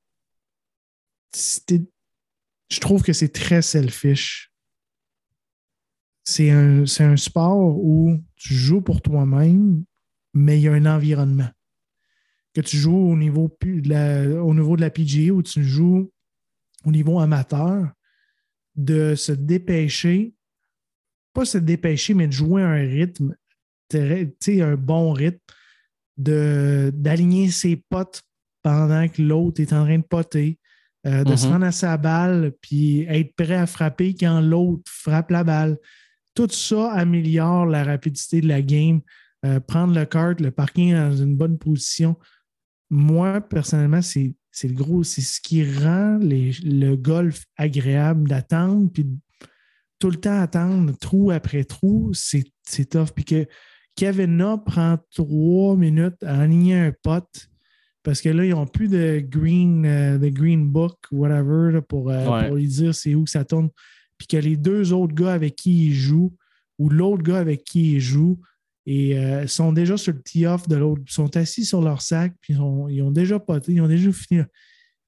[1.34, 4.50] je trouve que c'est très selfish
[6.30, 9.84] c'est un, sport où tu joues pour toi-même,
[10.34, 11.50] mais il y a un environnement.
[12.54, 16.12] Que tu joues au niveau de la, au niveau de la PGA ou tu joues
[16.86, 17.92] au niveau amateur,
[18.76, 20.36] de se dépêcher,
[21.34, 23.36] pas se dépêcher, mais de jouer un rythme,
[23.96, 25.40] un bon rythme,
[26.18, 28.22] d'aligner ses potes
[28.62, 30.60] pendant que l'autre est en train de poter,
[31.08, 31.52] euh, de se mm-hmm.
[31.52, 35.78] rendre à sa balle, puis être prêt à frapper quand l'autre frappe la balle.
[36.36, 39.02] Tout ça améliore la rapidité de la game,
[39.46, 42.18] euh, prendre le kart, le parking dans une bonne position.
[42.90, 44.34] Moi, personnellement, c'est
[44.64, 49.08] le gros, c'est ce qui rend le golf agréable d'attendre, puis
[50.00, 53.10] tout le temps attendre, trou après trou, c'est tough.
[53.14, 53.48] Puis que
[54.28, 57.50] Na prend trois minutes à aligner un pote
[58.04, 62.10] parce que là, ils n'ont plus de green, euh, de green book, whatever, là, pour,
[62.10, 62.48] euh, Ouais.
[62.48, 63.70] pour lui dire c'est où que ça tourne.
[64.18, 66.34] Puis que les deux autres gars avec qui il joue,
[66.78, 68.40] ou l'autre gars avec qui il joue,
[68.86, 72.54] et, euh, sont déjà sur le tee-off de l'autre, sont assis sur leur sac, puis
[72.54, 74.42] ils ont, ils ont déjà poté, ils ont déjà fini.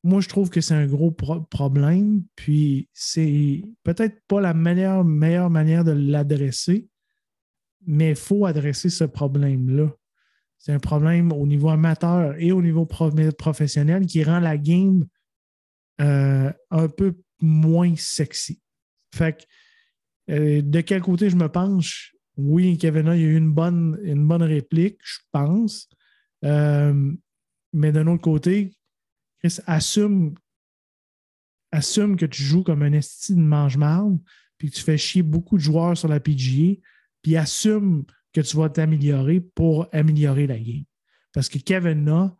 [0.03, 5.05] Moi, je trouve que c'est un gros pro- problème, puis c'est peut-être pas la meilleure,
[5.05, 6.87] meilleure manière de l'adresser,
[7.85, 9.89] mais il faut adresser ce problème-là.
[10.57, 15.07] C'est un problème au niveau amateur et au niveau pro- professionnel qui rend la game
[15.99, 18.61] euh, un peu moins sexy.
[19.13, 22.15] Fait que, euh, de quel côté je me penche?
[22.37, 25.89] Oui, Kevin, il y a eu une bonne, une bonne réplique, je pense.
[26.45, 27.11] Euh,
[27.73, 28.71] mais d'un autre côté,
[29.39, 30.35] Chris, assume,
[31.71, 34.19] assume que tu joues comme un esti de mange-marde,
[34.57, 36.79] puis que tu fais chier beaucoup de joueurs sur la PGA,
[37.21, 38.03] puis assume
[38.33, 40.83] que tu vas t'améliorer pour améliorer la game.
[41.33, 42.35] Parce que Kevin Na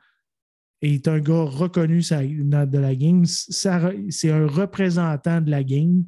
[0.82, 3.26] est un gars reconnu de la game.
[3.26, 6.06] C'est un représentant de la game.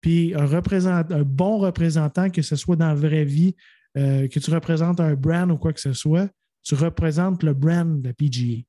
[0.00, 3.54] Puis un, un bon représentant, que ce soit dans la vraie vie,
[3.96, 6.28] euh, que tu représentes un brand ou quoi que ce soit,
[6.62, 8.62] tu représentes le brand de la PGA.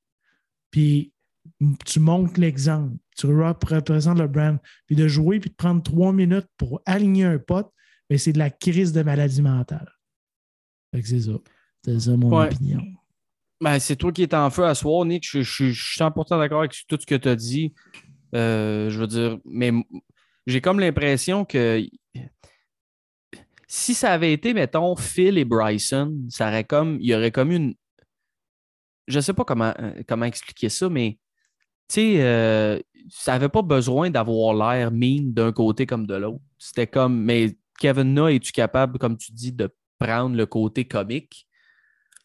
[0.69, 1.11] Puis
[1.85, 2.95] tu montres l'exemple.
[3.17, 4.57] Tu rep- représentes le brand.
[4.85, 7.71] Puis de jouer puis de prendre trois minutes pour aligner un pote,
[8.09, 9.91] ben, c'est de la crise de maladie mentale.
[10.93, 11.33] Fait que c'est ça.
[11.83, 12.45] C'est ça mon Ouais.
[12.53, 12.81] opinion.
[13.61, 15.25] Ben, c'est toi qui es en feu à soir, Nick.
[15.27, 17.73] Je, je- je suis 100% d'accord avec tout ce que tu as dit.
[18.35, 19.71] Euh, je veux dire, mais
[20.45, 21.81] j'ai comme l'impression que
[23.67, 27.51] si ça avait été, mettons, Phil et Bryson, ça aurait comme, il y aurait comme
[27.51, 27.75] une.
[29.07, 31.17] Je sais pas comment, euh, comment expliquer ça, mais
[31.87, 32.79] tu sais, euh,
[33.09, 36.43] ça n'avait pas besoin d'avoir l'air mean d'un côté comme de l'autre.
[36.57, 39.69] C'était comme, mais Kevin Na, es-tu capable, comme tu dis, de
[39.99, 41.47] prendre le côté comique?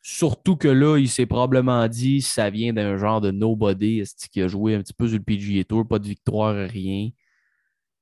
[0.02, 4.48] Surtout que là, il s'est probablement dit ça vient d'un genre de nobody qui a
[4.48, 7.10] joué un petit peu sur le PGA Tour, pas de victoire, rien.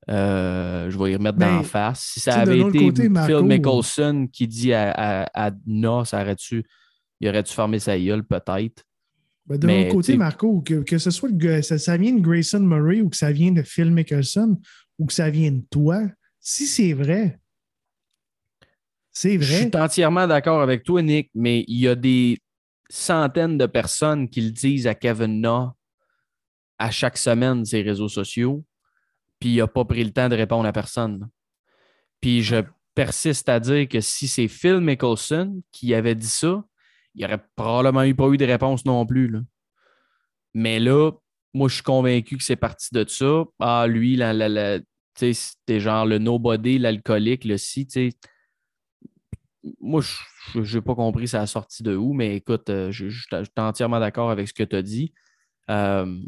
[0.09, 2.01] Euh, je vais y remettre Ben, d'en face.
[2.15, 6.23] Si ça avait été côté, Marco- Phil Mickelson qui dit à, à, à Na, ça
[6.23, 6.65] aurait-tu,
[7.21, 8.85] il aurait-tu fermé sa gueule, peut-être?
[9.47, 12.61] Ben, de l'autre côté, Marco, que, que ce soit le ça, ça vient de Grayson
[12.61, 14.59] Murray ou que ça vient de Phil Mickelson
[14.99, 16.03] ou que ça vient de toi,
[16.51, 17.39] si c'est vrai,
[19.13, 19.69] c'est Je vrai.
[19.69, 22.39] suis entièrement d'accord avec toi, Nick, mais il y a des
[22.89, 25.75] centaines de personnes qui le disent à Kevin Na
[26.79, 28.65] à chaque semaine ses réseaux sociaux,
[29.39, 31.29] puis il n'a pas pris le temps de répondre à personne.
[32.21, 32.63] Puis je
[32.95, 36.65] persiste à dire que si c'est Phil Mickelson qui avait dit ça,
[37.15, 39.35] il n'aurait probablement eu pas eu de réponse non plus.
[40.55, 41.11] Mais là,
[41.53, 43.45] moi, je suis convaincu que c'est parti de ça.
[43.59, 44.79] Ah, lui, la-
[45.19, 47.87] tu sais, c'était genre le nobody, l'alcoolique, le si,
[49.81, 50.01] moi,
[50.55, 54.01] je n'ai pas compris ça a sorti de où, mais écoute, euh, je suis entièrement
[54.01, 55.13] d'accord avec ce que tu as dit.
[55.71, 56.21] Euh,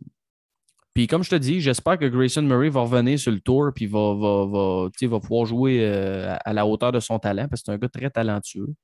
[0.93, 3.87] puis comme je te dis, j'espère que Grayson Murray va revenir sur le tour puis
[3.87, 7.67] va, va, va, va pouvoir jouer euh, à, la hauteur de son talent parce que
[7.67, 8.75] c'est un gars très talentueux.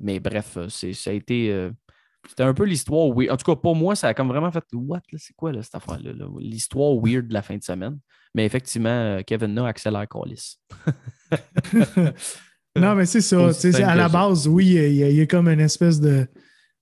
[0.00, 1.70] Mais bref, ça a été.
[2.28, 3.06] c'était un peu l'histoire.
[3.08, 5.02] En tout cas, pour moi, ça a vraiment fait What?
[5.16, 6.12] C'est quoi cette affaire-là?
[6.12, 6.26] là?
[6.40, 8.00] L'histoire weird de la fin de semaine.
[8.34, 10.58] Mais effectivement, euh, Kevin Na accélère Callis.
[12.74, 13.50] Non, mais c'est ça.
[13.86, 16.26] À la base, oui, il y, a- il y a comme une espèce de.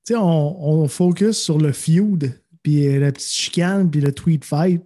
[0.06, 4.12] Tu sais, on, on focus sur le feud, puis euh, la petite chicane, puis le
[4.12, 4.82] tweet fight.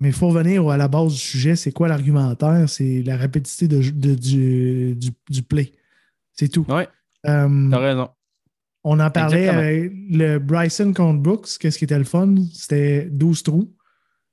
[0.00, 1.54] Mais il faut revenir à la base du sujet.
[1.54, 2.68] C'est quoi l'argumentaire?
[2.68, 5.70] C'est la rapidité de, de- du, du, du play.
[6.32, 6.66] C'est tout.
[6.68, 6.88] Ouais,
[7.28, 8.08] Euh, t'as raison.
[8.82, 11.50] on en parlait avec le Bryson contre Brooks.
[11.60, 12.34] Qu'est-ce qui était le fun?
[12.52, 13.72] C'était 12 trous.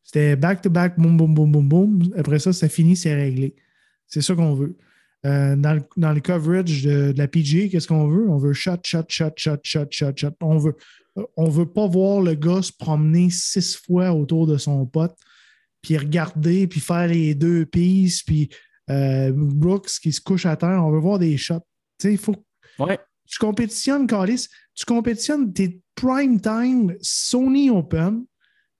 [0.07, 2.13] C'était back-to-back, boum, boum, boum, boum, boum.
[2.15, 3.55] Après ça, c'est fini, c'est réglé.
[4.07, 4.77] C'est ça qu'on veut.
[5.25, 8.29] Euh, dans, le, dans le coverage de, de la PGA, qu'est-ce qu'on veut?
[8.29, 10.31] On veut shot, shot, shot, shot, shot, shot, shot.
[10.39, 10.77] On veut,
[11.35, 15.17] on veut pas voir le gars se promener six fois autour de son pote,
[15.81, 18.47] puis regarder, puis faire les deux pistes, puis
[18.89, 20.81] euh, Brooks qui se couche à terre.
[20.85, 21.59] On veut voir des shots.
[21.99, 22.35] Tu sais, il faut
[22.79, 22.97] Ouais.
[23.27, 28.23] tu compétitionnes, Calis, tu compétitionnes tes prime time Sony Open,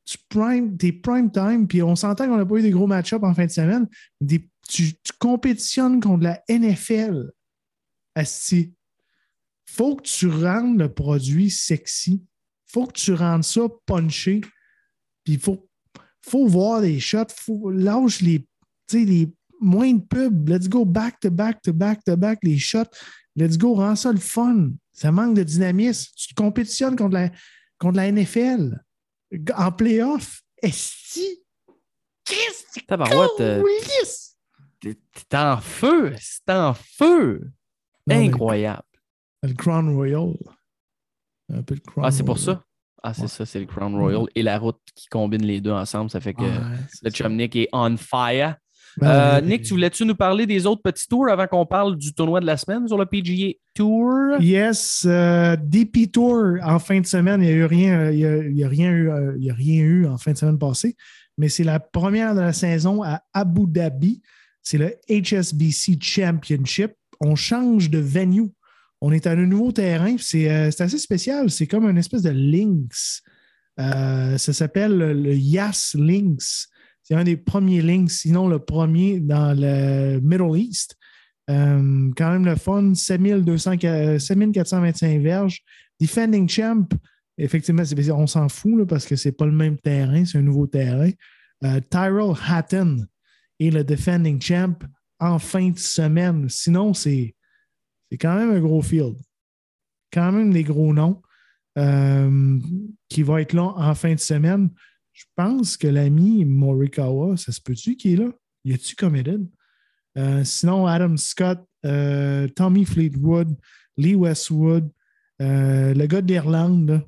[0.07, 3.23] tu prime, tes prime time, puis on s'entend qu'on n'a pas eu des gros match-ups
[3.23, 3.87] en fin de semaine.
[4.21, 7.31] Des- tu, tu compétitionnes contre la NFL.
[8.15, 8.73] Asti.
[9.65, 12.23] Faut que tu rendes le produit sexy.
[12.67, 14.41] Faut que tu rendes ça punché.
[15.23, 15.69] Puis il faut,
[16.21, 17.25] faut voir les shots.
[17.69, 18.47] Lâche les,
[18.93, 19.29] les
[19.59, 20.47] moins de pubs.
[20.47, 22.39] Let's go back to back to back to back.
[22.43, 22.89] Les shots.
[23.35, 24.71] Let's go, rends ça le fun.
[24.93, 26.11] Ça manque de dynamisme.
[26.15, 27.29] Tu te compétitionnes contre la,
[27.77, 28.79] contre la NFL.
[29.55, 30.41] En playoff.
[30.61, 31.43] Esti.
[32.25, 32.93] Qu'est-ce que
[33.41, 33.63] euh,
[34.81, 34.97] t'es
[35.29, 36.13] t'es en feu.
[36.19, 37.49] C'est en feu.
[38.05, 38.83] Non, Incroyable.
[39.43, 40.33] Le Crown Royal.
[41.53, 42.63] Un peu de Crown Ah, c'est pour ça?
[43.03, 43.27] Ah, c'est Ouais.
[43.27, 46.09] ça, c'est le Crown Royal et la route qui combine les deux ensemble.
[46.09, 47.35] Ça fait que Ouais, le c'est chum ça.
[47.35, 48.57] Nick est on fire.
[48.97, 51.97] Ben, Euh, euh, Nick, tu voulais-tu nous parler des autres petits tours avant qu'on parle
[51.97, 54.39] du tournoi de la semaine sur le PGA Tour?
[54.39, 58.25] Yes, euh, DP Tour en fin de semaine, il n'y a eu rien, il y
[58.25, 60.37] a, il y a rien eu, euh, il y a rien eu en fin de
[60.37, 60.95] semaine passée,
[61.37, 64.21] mais c'est la première de la saison à Abu Dhabi.
[64.63, 66.91] C'est le HSBC Championship.
[67.21, 68.51] On change de venue.
[68.99, 70.15] On est à un nouveau terrain.
[70.19, 71.49] C'est assez spécial.
[71.49, 73.21] C'est comme une espèce de Lynx.
[73.79, 76.67] Euh, ça s'appelle le, le Yas Lynx.
[77.07, 80.97] C'est un des premiers Lynx, sinon le premier dans le Middle East.
[81.49, 85.61] Euh, quand même le fun, 7200 euh, 7425 verges.
[86.01, 86.85] Defending Champ,
[87.37, 87.83] effectivement,
[88.13, 91.09] on s'en fout parce que c'est pas le même terrain, c'est un nouveau terrain.
[91.63, 93.05] Euh, Tyrell Hatton
[93.57, 94.75] est le Defending Champ
[95.21, 96.49] en fin de semaine.
[96.49, 97.33] Sinon, c'est
[98.11, 99.15] c'est quand même un gros field.
[100.11, 101.21] Quand même des gros noms
[101.77, 102.59] euh,
[103.07, 104.69] qui vont être là en fin de semaine.
[105.17, 108.31] Je pense que l'ami Morikawa, ça se peut-tu qu'il est là?
[108.63, 109.49] Y a-tu committed?
[110.15, 113.57] Euh, sinon, Adam Scott, euh, Tommy Fleetwood,
[113.97, 114.91] Lee Westwood,
[115.41, 117.03] euh, le gars d'Irlande,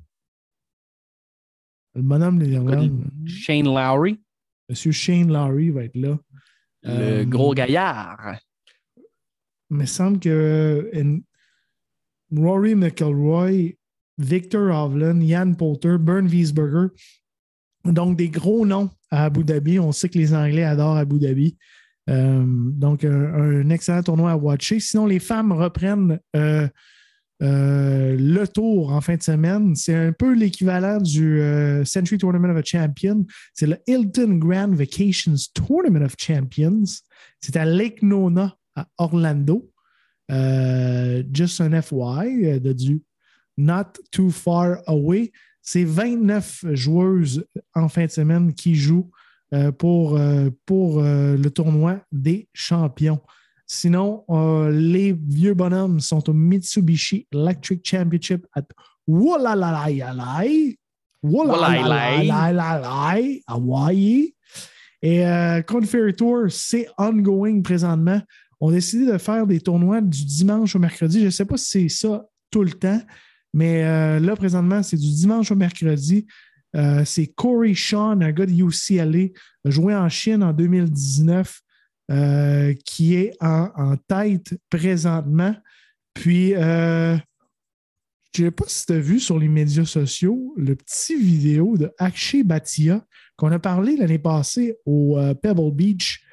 [1.93, 4.19] le bonhomme de l'Irlande, Shane Lowry,
[4.67, 6.17] Monsieur Shane Lowry va être là.
[6.81, 8.39] le gros gaillard.
[9.69, 10.91] Il me semble que
[12.35, 13.77] Rory McIlroy,
[14.17, 16.89] Victor Hovland, Jan Poulter, Bern Wiesberger,
[17.91, 19.79] donc des gros noms à Abu Dhabi.
[19.79, 21.57] On sait que les Anglais adorent Abu Dhabi.
[22.09, 24.79] Euh, donc, un, excellent tournoi à watcher.
[24.79, 26.67] Sinon, les femmes reprennent euh,
[27.41, 29.75] euh, le tour en fin de semaine.
[29.75, 31.41] C'est un peu l'équivalent du
[31.85, 33.25] Century Tournament of a Champion.
[33.53, 36.85] C'est le Hilton Grand Vacations Tournament of Champions.
[37.39, 39.69] C'est à Lake Nona, à Orlando.
[40.31, 43.01] Euh, just un FY de du
[43.57, 45.31] Not Too Far Away.
[45.71, 47.45] C'est 29 joueuses
[47.75, 49.11] en fin de semaine qui jouent
[49.53, 53.21] euh, pour, euh, euh, le tournoi des champions.
[53.67, 54.25] Sinon,
[54.71, 58.63] les vieux bonhommes sont au Mitsubishi Electric Championship à.
[61.21, 64.33] Wallalalalai, Hawaii.
[65.03, 68.19] Et euh, Corn Ferry Tour, c'est ongoing présentement.
[68.59, 71.19] On a décidé de faire des tournois du dimanche au mercredi.
[71.19, 72.99] Je ne sais pas si c'est ça tout le temps,
[73.53, 76.27] mais euh, là, présentement, c'est du dimanche au mercredi.
[76.75, 79.29] Euh, c'est Corey Sean, un gars de UCLA,
[79.65, 81.61] joué en Chine en 2019,
[82.11, 85.55] euh, qui est en, en tête présentement.
[86.13, 87.17] Puis, je
[88.37, 91.91] ne sais pas si tu as vu sur les médias sociaux le petit vidéo de
[91.97, 93.03] Akshay Bhatia
[93.35, 96.23] qu'on a parlé l'année passée au Pebble Beach,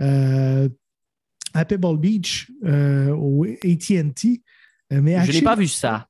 [0.00, 4.42] à Pebble Beach, au ATT.
[4.90, 6.08] Je n'ai pas vu ça.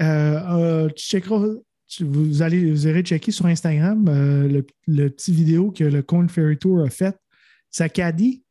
[0.00, 1.56] Euh, euh, tu checkeras-
[1.88, 6.02] tu- vous, allez, vous irez checker sur Instagram euh, le, le petit vidéo que le
[6.02, 7.16] Corn Ferry Tour a fait.
[7.70, 8.42] Sa caddie,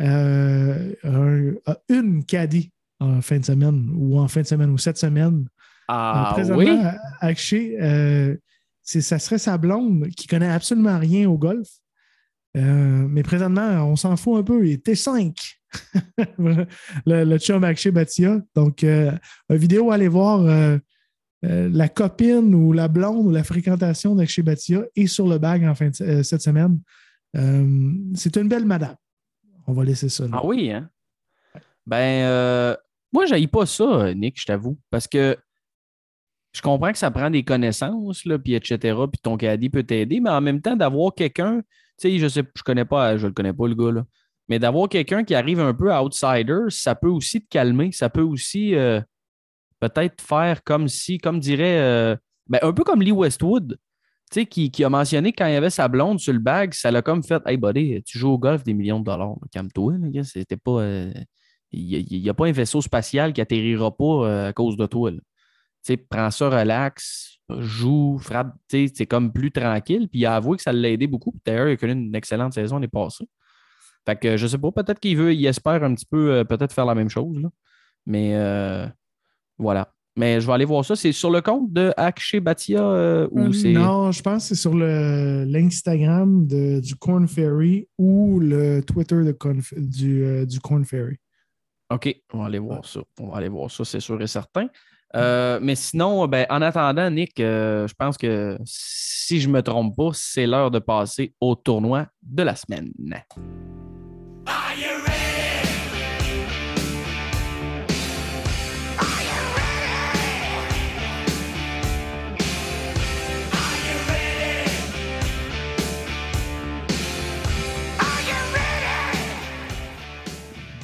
[0.00, 2.70] euh, a une caddie
[3.00, 5.46] en fin de semaine ou en fin de semaine ou cette semaine.
[5.88, 6.66] Ah oui?
[8.84, 11.68] C'est- ça serait sa blonde qui connaît absolument rien au golf.
[12.54, 14.66] Mais présentement, on s'en fout un peu.
[14.66, 15.34] Il était 5.
[16.38, 16.66] le,
[17.06, 18.40] le chum Akshay Bhatia.
[18.54, 19.12] Donc, euh,
[19.48, 20.78] une vidéo, allez voir euh,
[21.44, 25.64] euh, la copine ou la blonde ou la fréquentation d'Akshay Bhatia est sur le bag
[25.64, 26.80] en fin de, cette semaine.
[28.14, 28.96] C'est une belle madame.
[29.66, 30.24] On va laisser ça.
[30.32, 30.88] Ah oui, hein?
[31.86, 32.76] Ben,
[33.12, 35.36] moi, je pas ça, Nick, je t'avoue, parce que
[36.52, 38.78] je comprends que ça prend des connaissances, là, puis etc.,
[39.10, 41.62] puis ton caddie peut t'aider, mais en même temps, d'avoir quelqu'un,
[41.98, 44.04] tu sais, je sais, je connais pas, je le connais pas, le gars, là,
[44.48, 48.22] mais d'avoir quelqu'un qui arrive un peu outsider, ça peut aussi te calmer, ça peut
[48.22, 49.00] aussi euh,
[49.80, 52.16] peut-être faire comme si, comme dirait, euh,
[52.48, 53.78] ben, un peu comme Lee Westwood,
[54.30, 57.22] qui, qui a mentionné quand il avait sa blonde sur le bag, ça l'a comme
[57.22, 59.36] fait Hey buddy, tu joues au golf des millions de dollars.
[59.52, 61.12] Calme-toi, euh,
[61.70, 65.10] Il n'y a, pas un vaisseau spatial qui atterrira pas à cause de toi.
[66.08, 70.08] prends ça relax, joue, frappe, c'est comme plus tranquille.
[70.08, 71.34] Puis il a avoué que ça l'a aidé beaucoup.
[71.44, 73.26] D'ailleurs, il a connu une excellente saison l'année passée.
[74.06, 76.72] Fait que je sais pas, peut-être qu'il veut, il espère un petit peu euh, peut-être
[76.72, 77.40] faire la même chose.
[77.40, 77.48] là.
[78.06, 78.86] Mais euh,
[79.58, 79.92] voilà.
[80.16, 80.94] Mais je vais aller voir ça.
[80.94, 83.72] C'est sur le compte de Akshay Bhatia euh, ou c'est.
[83.72, 89.34] Non, je pense que c'est sur l'Instagram du Corn Ferry ou le Twitter de
[89.78, 91.16] du, du Corn Ferry.
[91.90, 93.00] OK, on va aller voir ça.
[93.20, 94.68] On va aller voir ça, c'est sûr et certain.
[95.14, 99.62] Euh, mais sinon, ben, en attendant, Nick, euh, je pense que si je ne me
[99.62, 102.90] trompe pas, c'est l'heure de passer au tournoi de la semaine.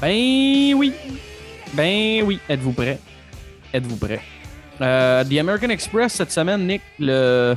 [0.00, 0.92] Ben oui.
[1.74, 2.38] Ben oui.
[2.48, 3.00] Êtes-vous prêt?
[3.74, 4.20] Êtes-vous prêt?
[4.80, 7.56] Euh, The American Express cette semaine, Nick, le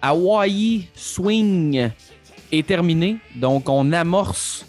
[0.00, 1.90] Hawaii Swing
[2.52, 3.16] est terminé.
[3.34, 4.64] Donc, on amorce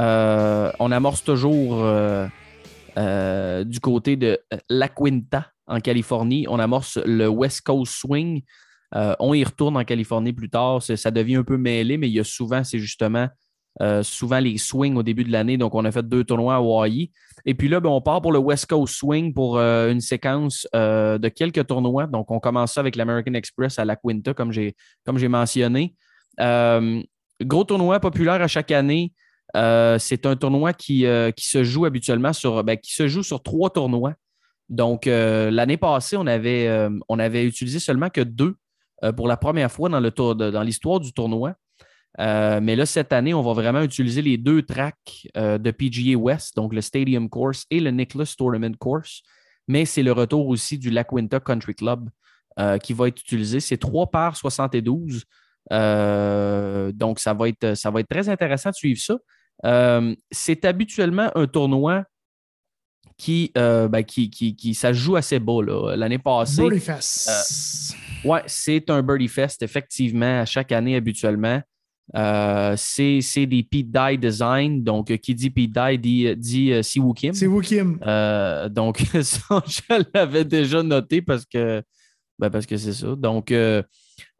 [0.00, 2.26] euh, on amorce toujours euh,
[2.96, 4.38] euh, du côté de
[4.68, 6.46] La Quinta en Californie.
[6.48, 8.42] On amorce le West Coast Swing.
[8.92, 10.82] On y retourne en Californie plus tard.
[10.82, 13.28] Ça devient un peu mêlé, mais il y a souvent, c'est justement
[14.02, 15.56] souvent les swings au début de l'année.
[15.56, 17.12] Donc, on a fait deux tournois à Hawaii.
[17.46, 21.28] Et puis là, ben, on part pour le West Coast Swing pour une séquence de
[21.28, 22.08] quelques tournois.
[22.08, 24.74] Donc, on commence ça avec l'American Express à La Quinta, comme j'ai,
[25.28, 25.94] mentionné.
[26.36, 29.12] Gros tournoi populaire à chaque année.
[29.56, 33.22] Euh, c'est un tournoi qui, euh, qui se joue habituellement sur, ben, qui se joue
[33.22, 34.14] sur trois tournois.
[34.68, 38.56] Donc, euh, l'année passée, on avait, on avait utilisé seulement que deux
[39.16, 41.54] pour la première fois dans, le tour dans l'histoire du tournoi.
[42.18, 46.74] Mais là, cette année, on va vraiment utiliser les deux tracks de PGA West, donc
[46.74, 49.22] le Stadium Course et le Nicholas Tournament Course.
[49.66, 52.08] Mais c'est le retour aussi du La Quinta Country Club
[52.82, 53.58] qui va être utilisé.
[53.58, 55.24] C'est 3 par 72.
[55.72, 59.18] Euh, donc, ça va, être, ça va être très intéressant de suivre ça.
[59.64, 62.04] Euh, c'est habituellement un tournoi
[63.16, 65.94] qui, euh, ben, qui, qui, qui- ça joue assez là.
[65.96, 67.94] L'année passée, Birdie Fest.
[68.24, 71.60] Ouais, c'est un Birdie Fest, effectivement, à chaque année habituellement.
[72.16, 74.82] Euh, c'est c'est des Pete Dye design.
[74.82, 77.32] Donc, euh, qui dit Pete Dye dit, dit euh, Siwoo Kim.
[77.32, 77.98] Vous, Kim.
[78.04, 79.80] Euh, donc, ça, je
[80.14, 81.82] l'avais déjà noté parce que
[82.38, 83.14] ben, parce que c'est ça.
[83.16, 83.52] Donc,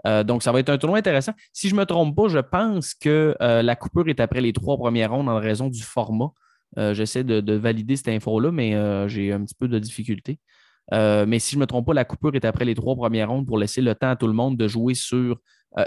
[0.07, 1.33] euh, donc, ça va être un tournoi intéressant.
[1.53, 4.53] Si je ne me trompe pas, je pense que euh, la coupure est après les
[4.53, 6.31] trois premières rondes en raison du format.
[6.79, 8.73] Euh, J'essaie de, de valider cette info-là, mais
[9.09, 10.39] j'ai un petit peu de difficulté.
[10.93, 13.47] Mais si je ne me trompe pas, la coupure est après les trois premières rondes
[13.47, 15.39] pour laisser le temps à tout le monde de jouer sur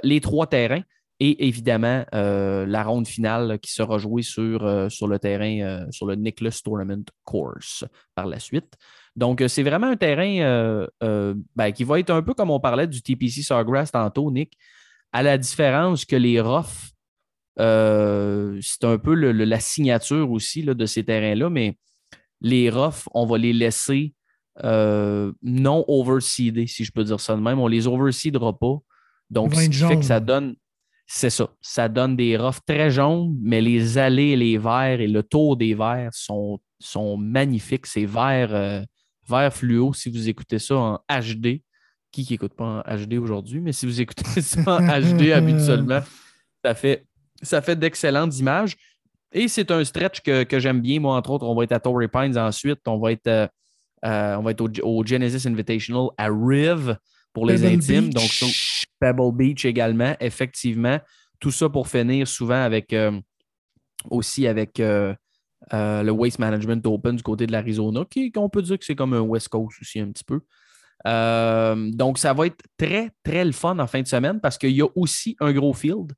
[0.01, 0.81] les trois terrains
[1.19, 6.57] et évidemment la ronde finale qui sera jouée sur, sur le terrain, sur le Nicholas
[6.63, 7.85] Tournament Course
[8.15, 8.77] par la suite.
[9.15, 12.49] Donc, euh, c'est vraiment un terrain euh, euh, ben, qui va être un peu comme
[12.49, 14.57] on parlait du TPC Sawgrass tantôt, Nick,
[15.11, 16.91] à la différence que les roughs,
[17.59, 21.77] euh, c'est un peu le- le- la signature aussi là, de ces terrains-là, mais
[22.41, 24.13] les roughs, on va les laisser
[25.41, 27.59] non overseedés, si je peux dire ça de même.
[27.59, 28.77] On les overseedera pas.
[29.29, 30.55] Donc, ce qui fait que ça donne,
[31.07, 35.23] c'est ça, ça donne des roughs très jaunes, mais les allées, les verts et le
[35.23, 37.85] tour des verts sont, sont magnifiques.
[37.87, 38.81] C'est vert, euh,
[39.27, 41.61] vert fluo si vous écoutez ça en HD.
[42.11, 46.01] Qui qui écoute pas en HD aujourd'hui, mais si vous écoutez ça en HD habituellement,
[46.63, 47.07] ça fait,
[47.41, 48.75] ça fait d'excellentes images.
[49.31, 50.99] Et c'est un stretch que, que j'aime bien.
[50.99, 52.79] Moi, entre autres, on va être à Torrey Pines ensuite.
[52.85, 53.47] On va être, euh,
[54.05, 56.95] euh, on va être au, au Genesis Invitational à Riv
[57.33, 58.09] pour les Pebble intimes.
[58.09, 58.41] Beach.
[58.41, 58.51] Donc,
[58.99, 60.99] Pebble Beach également, effectivement.
[61.39, 63.19] Tout ça pour finir souvent avec euh,
[64.09, 64.79] aussi avec
[65.71, 69.13] le Waste Management Open du côté de l'Arizona, qui qu'on peut dire que c'est comme
[69.13, 70.41] un West Coast aussi un petit peu.
[71.05, 74.71] Euh, donc, ça va être très, très le fun en fin de semaine parce qu'il
[74.71, 76.13] y a aussi un gros field.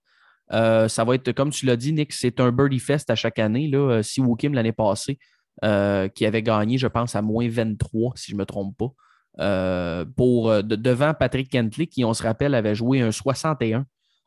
[0.53, 3.39] Euh, ça va être, comme tu l'as dit, Nick, c'est un Birdie Fest à chaque
[3.39, 3.67] année.
[3.67, 3.77] Là.
[3.79, 5.17] Euh, Si Wokim l'année passée,
[5.63, 8.91] euh, qui avait gagné, je pense, à moins 23, si je ne me trompe pas,
[9.39, 13.85] euh, pour, euh, de- devant Patrick Kentley, qui, on se rappelle, avait joué un 61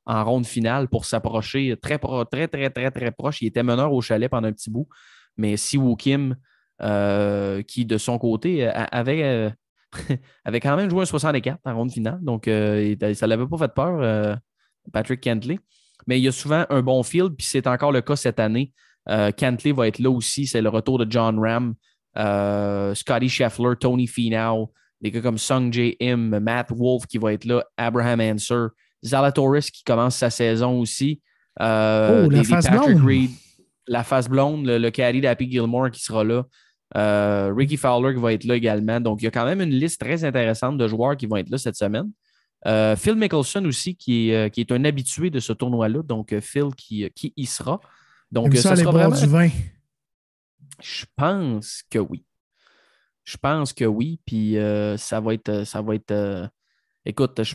[0.09, 3.43] en ronde finale pour s'approcher très, très, très, très, très proche.
[3.43, 4.89] Il était meneur au chalet pendant un petit bout.
[5.37, 6.35] Mais Si Kim,
[6.83, 9.51] euh, qui de son côté a- avait, euh,
[10.45, 12.19] avait quand même joué un 64 en ronde finale.
[12.23, 14.35] Donc, euh, ça ne l'avait pas fait peur, euh,
[14.93, 15.59] Patrick Kentley.
[16.07, 18.73] Mais il y a souvent un bon field, puis c'est encore le cas cette année.
[19.09, 20.47] Euh, Kentley va être là aussi.
[20.47, 21.75] C'est le retour de John Ram,
[22.17, 25.97] euh, Scotty Scheffler, Tony Finau, des gars comme Sung J.
[26.01, 28.69] Im, Matt Wolf qui va être là, Abraham Anser,
[29.05, 31.21] Zalatoris qui commence sa saison aussi.
[31.61, 33.07] Euh, Oh, la des face Patrick blonde.
[33.07, 33.31] Reed,
[33.87, 36.45] la face blonde, le, le caddy d'Happy Gilmore qui sera là.
[36.97, 39.01] Euh, Ricky Fowler qui va être là également.
[39.01, 41.51] Donc, il y a quand même une liste très intéressante de joueurs qui vont être
[41.51, 42.11] là cette semaine.
[42.67, 46.03] Euh, Phil Mickelson aussi, qui est, qui est un habitué de ce tournoi-là.
[46.03, 47.81] Donc, Phil qui, qui y sera.
[48.33, 49.17] Donc, ça, ça sera vraiment...
[49.17, 49.49] du vin?
[50.83, 52.25] Je pense que oui.
[53.25, 54.21] Je pense que oui.
[54.25, 54.57] Puis
[54.97, 55.65] ça va être.
[55.65, 56.51] Ça va être
[57.05, 57.55] écoute, je-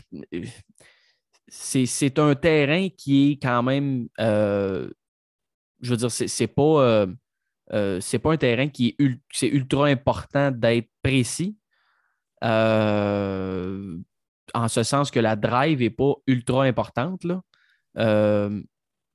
[1.48, 4.08] c'est, un terrain qui est quand même.
[4.20, 4.90] euh,
[5.80, 6.62] je veux dire, c'est, pas.
[6.62, 7.06] euh,
[7.72, 11.56] euh, pas un terrain qui est, ultra important d'être précis.
[12.42, 13.98] En
[14.68, 17.24] ce sens que la drive n'est pas ultra importante.
[17.24, 17.42] Là.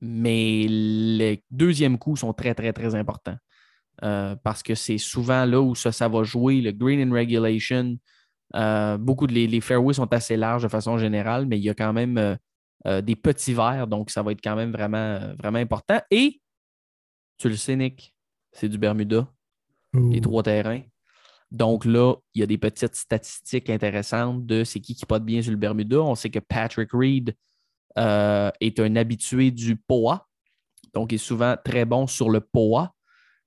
[0.02, 3.38] Mais les deuxièmes coups sont très, très, très importants.
[4.02, 7.98] Parce que c'est souvent là où ça, ça va jouer, le green in regulation.
[8.56, 11.70] Euh, beaucoup de les, les fairways sont assez larges de façon générale, mais il y
[11.70, 12.36] a quand même euh,
[12.88, 16.00] euh, des petits verres, donc ça va être quand même vraiment, vraiment important.
[16.12, 16.42] Et
[17.38, 18.14] tu le sais, Nick,
[18.52, 19.28] c'est du Bermuda,
[19.94, 20.12] Ouh.
[20.12, 20.82] les trois terrains.
[21.52, 25.42] Donc là, il y a des petites statistiques intéressantes de c'est qui qui pote bien
[25.42, 26.02] sur le Bermuda.
[26.02, 27.36] On sait que Patrick Reed
[27.98, 30.28] euh, est un habitué du POA,
[30.94, 32.94] donc il est souvent très bon sur le POA,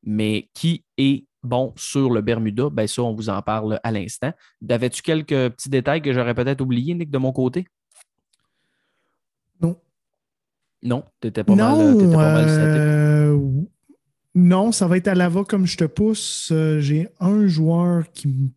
[0.03, 4.32] mais qui est bon sur le Bermuda, ben ça, on vous en parle à l'instant.
[4.68, 7.66] Avais-tu quelques petits détails que j'aurais peut-être oubliés, Nick, de mon côté?
[9.61, 9.76] Non.
[10.82, 13.38] Non, t'étais pas mal, pas mal euh,
[14.34, 16.49] non, ça va être à l'ava comme je te pousse.
[16.53, 18.49] Euh, J'ai un joueur qui me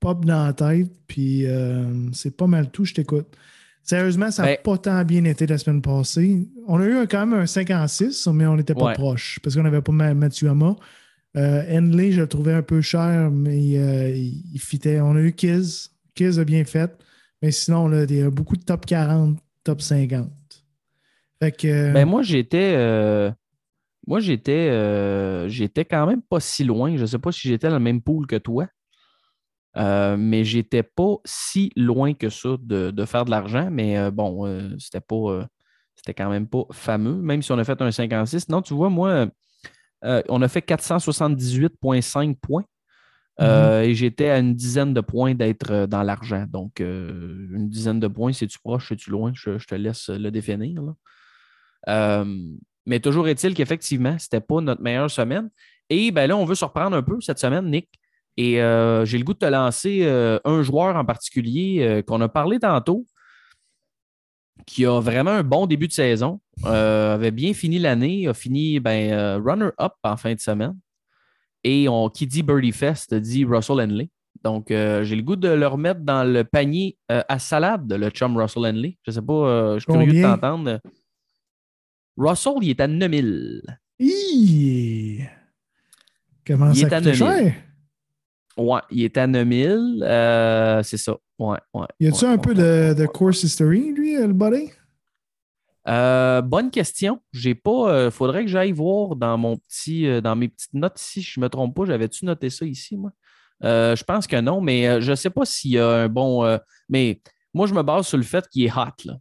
[0.00, 3.26] pop dans la tête, puis euh, c'est pas mal tout, je t'écoute.
[3.84, 6.48] Sérieusement, ça n'a Ben- pas tant bien été la semaine passée.
[6.66, 8.92] On a eu quand même un 5 en 6, mais on n'était pas Ouais.
[8.94, 10.76] proche parce qu'on n'avait pas Ma- Matsuyama.
[11.36, 15.00] Euh, Henley, je le trouvais un peu cher, mais euh, il, fitait.
[15.00, 15.90] On a eu Kiz.
[16.14, 16.92] Kiz a bien fait.
[17.40, 20.30] Mais sinon, il y a beaucoup de top 40, top 50.
[21.40, 21.66] Fait que.
[21.66, 22.76] euh, Ben moi, j'étais.
[24.06, 25.48] moi, j'étais.
[25.48, 26.96] j'étais quand même pas si loin.
[26.96, 28.68] Je sais pas si j'étais dans le même pool que toi.
[29.74, 33.70] Mais j'étais pas si loin que ça de, de faire de l'argent.
[33.70, 35.48] Mais bon, c'était pas.
[35.96, 38.50] c'était quand même pas fameux, même si on a fait un 56.
[38.50, 39.28] Non, tu vois, moi,
[40.04, 42.64] euh, on a fait 478,5 points.
[43.40, 46.44] Euh, Et j'étais à une dizaine de points d'être euh, dans l'argent.
[46.48, 49.32] Donc, euh, une dizaine de points, c'est-tu proche, c'est-tu loin?
[49.34, 50.82] Je, je te laisse le définir.
[50.82, 52.24] là.
[52.84, 55.50] Mais toujours est-il qu'effectivement, ce n'était pas notre meilleure semaine.
[55.88, 57.88] Et ben là, on veut se reprendre un peu cette semaine, Nick.
[58.36, 60.04] Et j'ai le goût de te lancer
[60.44, 63.06] un joueur en particulier qu'on a parlé tantôt,
[64.66, 68.80] qui a vraiment un bon début de saison, euh, avait bien fini l'année, a fini
[68.80, 70.76] ben, euh, runner-up en fin de semaine.
[71.64, 74.10] Et on, qui dit Birdie Fest dit Russell Henley.
[74.42, 78.10] Donc, euh, j'ai le goût de le remettre dans le panier euh, à salade, le
[78.10, 78.98] chum Russell Henley.
[79.04, 80.80] Je ne sais pas, je suis curieux de t'entendre.
[82.16, 83.62] Russell, il est à 9000.
[84.00, 85.24] Hi!
[86.46, 87.18] Comment Il ça est à coûte 9000.
[87.18, 87.54] cher?
[88.56, 90.02] Ouais, il est à 9000.
[90.02, 91.16] Euh, c'est ça.
[91.38, 91.86] Ouais, ouais.
[92.00, 94.70] Y a-tu ouais, un peu ouais, de, course history, lui, le buddy?
[95.88, 97.20] Euh, bonne question.
[97.32, 98.04] J'ai pas.
[98.06, 101.22] Il faudrait que j'aille voir dans mon petit, euh, dans mes petites notes ici.
[101.22, 101.84] Je ne me trompe pas.
[101.84, 103.10] J'avais-tu noté ça ici, moi?
[103.64, 106.08] Euh, je pense que non, mais euh, je ne sais pas s'il y a un
[106.08, 106.44] bon.
[106.44, 106.58] euh,
[106.88, 107.20] mais
[107.54, 109.04] moi, je me base sur le fait qu'il est hot.
[109.04, 109.14] Là.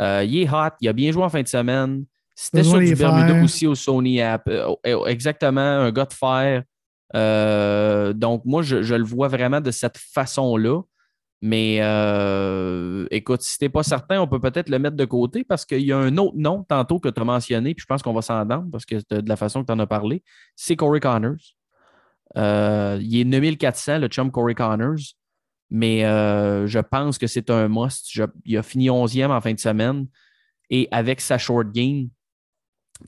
[0.00, 0.74] Euh, il est hot.
[0.80, 2.04] Il a bien joué en fin de semaine.
[2.34, 4.48] C'était sur du Bermuda aussi au Sony App.
[4.48, 6.62] Euh, euh, exactement, un gars de fer.
[7.14, 10.80] Euh, donc, moi, je, je le vois vraiment de cette façon-là.
[11.42, 15.42] Mais euh, écoute, si tu n'es pas certain, on peut peut-être le mettre de côté
[15.42, 18.02] parce qu'il y a un autre nom tantôt que tu as mentionné, puis je pense
[18.02, 20.22] qu'on va s'en parce que de de la façon que tu en as parlé,
[20.54, 21.56] c'est Corey Connors.
[22.36, 24.98] Euh, il est 9400, le chum Corey Connors,
[25.70, 28.14] mais euh, je pense que c'est un must.
[28.44, 30.06] Il a fini 11e en fin de semaine
[30.68, 32.10] et avec sa short game,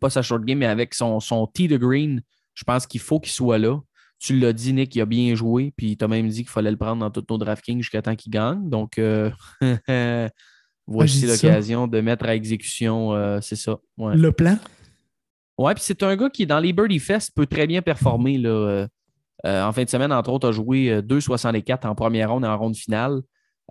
[0.00, 2.22] pas sa short game, mais avec son, son tee de green,
[2.54, 3.78] je pense qu'il faut qu'il soit là.
[4.22, 6.70] Tu l'as dit, Nick, il a bien joué, puis tu as même dit qu'il fallait
[6.70, 8.70] le prendre dans tous nos DraftKings jusqu'à temps qu'il gagne.
[8.70, 9.32] Donc, euh,
[10.86, 11.48] voici dit ça.
[11.48, 13.78] l'occasion de mettre à exécution, euh, c'est ça.
[13.98, 14.16] Ouais.
[14.16, 14.58] Le plan?
[15.58, 18.38] Ouais, puis c'est un gars qui, dans les Birdie Fest, peut très bien performer.
[18.38, 18.86] Là,
[19.44, 22.48] euh, en fin de semaine, entre autres, a joué euh, 2,64 en première ronde et
[22.48, 23.22] en ronde finale.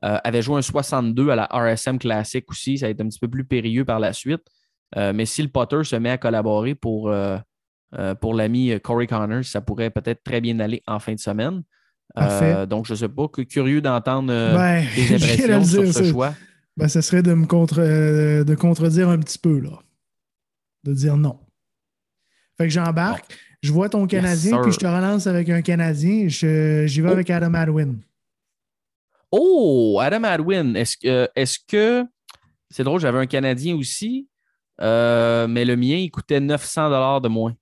[0.02, 2.80] Avait joué un 62 à la RSM Classic aussi.
[2.80, 4.42] Ça a été un petit peu plus périlleux par la suite.
[4.96, 7.14] Mais si le Potter se met à collaborer pour,
[7.94, 11.20] euh, euh, pour l'ami Corey Connors, ça pourrait peut-être très bien aller en fin de
[11.20, 11.64] semaine.
[12.18, 16.34] Euh, donc, je ne sais pas, curieux d'entendre euh, ben, impressions sur ce choix.
[16.78, 19.80] Ben, ça serait de me contre, euh, de contredire un petit peu, là.
[20.84, 21.40] De dire non.
[22.58, 23.26] Fait que j'embarque,
[23.62, 26.28] je vois ton Canadien, puis je te relance avec un Canadien.
[26.28, 27.12] J'y vais Oh.
[27.12, 28.00] avec Adam Adwin.
[29.32, 32.06] Oh, Adam Adwin, est-ce que,
[32.70, 34.28] c'est drôle, j'avais un Canadien aussi,
[34.82, 37.54] euh, mais le mien, il coûtait 900 dollars de moins.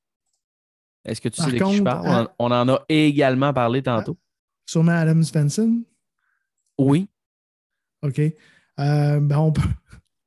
[1.06, 2.28] Est-ce que tu Par sais de qui je parle?
[2.40, 4.18] On, on en a également parlé tantôt.
[4.66, 5.82] Sûrement Adam Svensson?
[6.78, 7.08] Oui.
[8.04, 8.20] OK.
[8.20, 9.62] Euh, ben, on peut,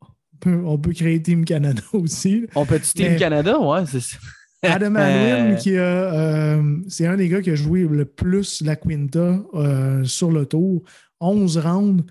[0.02, 2.46] on peut, on peut créer Team Canada aussi.
[2.54, 3.58] On peut-tu Team Canada?
[3.58, 4.16] Ouais, c'est ça.
[4.64, 4.98] Adam Euh,
[5.46, 9.40] Adwin, qui a, euh, c'est un des gars qui a joué le plus la Quinta
[9.54, 10.82] euh, sur le tour.
[11.20, 12.04] 11 rounds,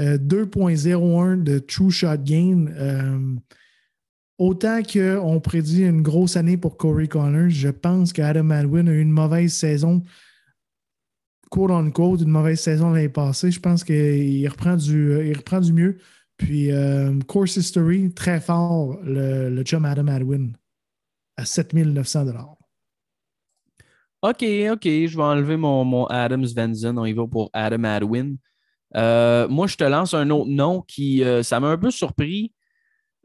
[0.00, 2.66] euh, 2.01 de true shot gain.
[4.38, 9.00] Autant qu'on prédit une grosse année pour Corey Connors, je pense qu'Adam Adwin a eu
[9.00, 10.02] une mauvaise saison,
[11.50, 13.50] quote unquote, une mauvaise saison l'année passée.
[13.50, 15.98] Je pense qu'il reprend du, du mieux.
[16.36, 20.52] Puis, euh, Course History, très fort, le, le chum Adam Adwin
[21.36, 22.26] à 7900
[24.20, 26.96] OK, OK, je vais enlever mon, mon Adam Svensson.
[26.96, 28.36] On y va pour Adam Adwin.
[28.96, 32.52] Euh, moi, je te lance un autre nom qui, euh, ça m'a un peu surpris,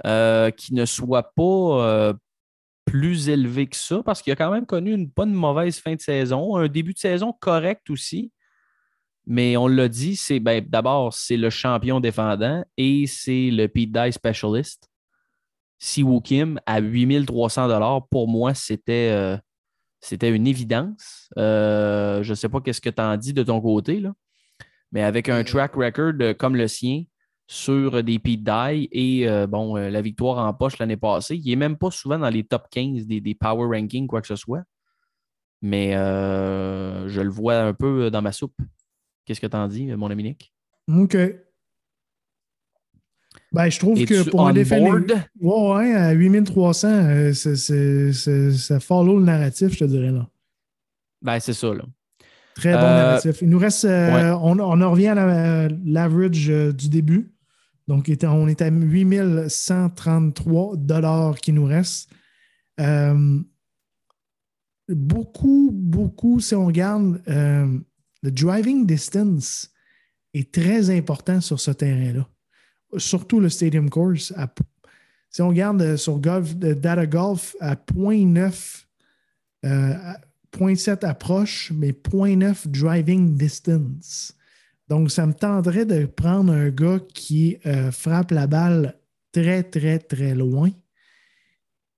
[0.06, 2.14] euh, qui ne soit pas, euh,
[2.86, 6.02] plus élevé que ça parce qu'il a quand même connu une une mauvaise fin de
[6.02, 8.32] saison, un début de saison correct aussi.
[9.26, 13.94] Mais on l'a dit, c'est ben, d'abord, c'est le champion défendant et c'est le Pete
[13.94, 14.90] Dye Specialist.
[15.80, 19.38] Si Kim à 8300 pour moi, c'était euh,
[20.02, 21.30] c'était une évidence.
[21.38, 24.12] Je ne sais pas qu'est-ce que tu en dis de ton côté, là.
[24.92, 27.04] mais avec un track record comme le sien
[27.48, 31.78] sur des Pete Dye et bon, la victoire en poche l'année passée, il n'est même
[31.78, 34.64] pas souvent dans les top 15 des, des power rankings, quoi que ce soit.
[35.62, 38.56] Mais je le vois un peu dans ma soupe.
[39.26, 40.54] Qu'est-ce que tu en dis, mon ami Nick?
[40.88, 41.18] OK.
[43.54, 45.00] Ben, je trouve que pour un défendre.
[45.40, 50.28] Ouais, ouais, à 8300, euh, ça follow le narratif, je te dirais là.
[51.22, 51.84] Ben, c'est ça, là.
[52.56, 53.42] Très bon euh, narratif.
[53.42, 53.86] Il nous reste.
[53.86, 57.33] Euh, on, on, revient à l'average du début.
[57.88, 62.10] Donc, on est à 8133 dollars qui nous reste.
[64.90, 67.22] beaucoup, beaucoup, si on regarde
[68.24, 69.70] le driving distance
[70.34, 72.28] est très important sur ce terrain-là.
[72.98, 74.34] Surtout le Stadium Course.
[75.30, 78.86] si on regarde euh, sur golf, Data Golf, à 0.9,
[79.66, 79.94] euh,
[80.54, 84.36] 0.7 approche, mais 0.9 driving distance.
[84.90, 89.00] Donc, ça me tendrait de prendre un gars qui euh, frappe la balle
[89.32, 90.70] très, très, très loin.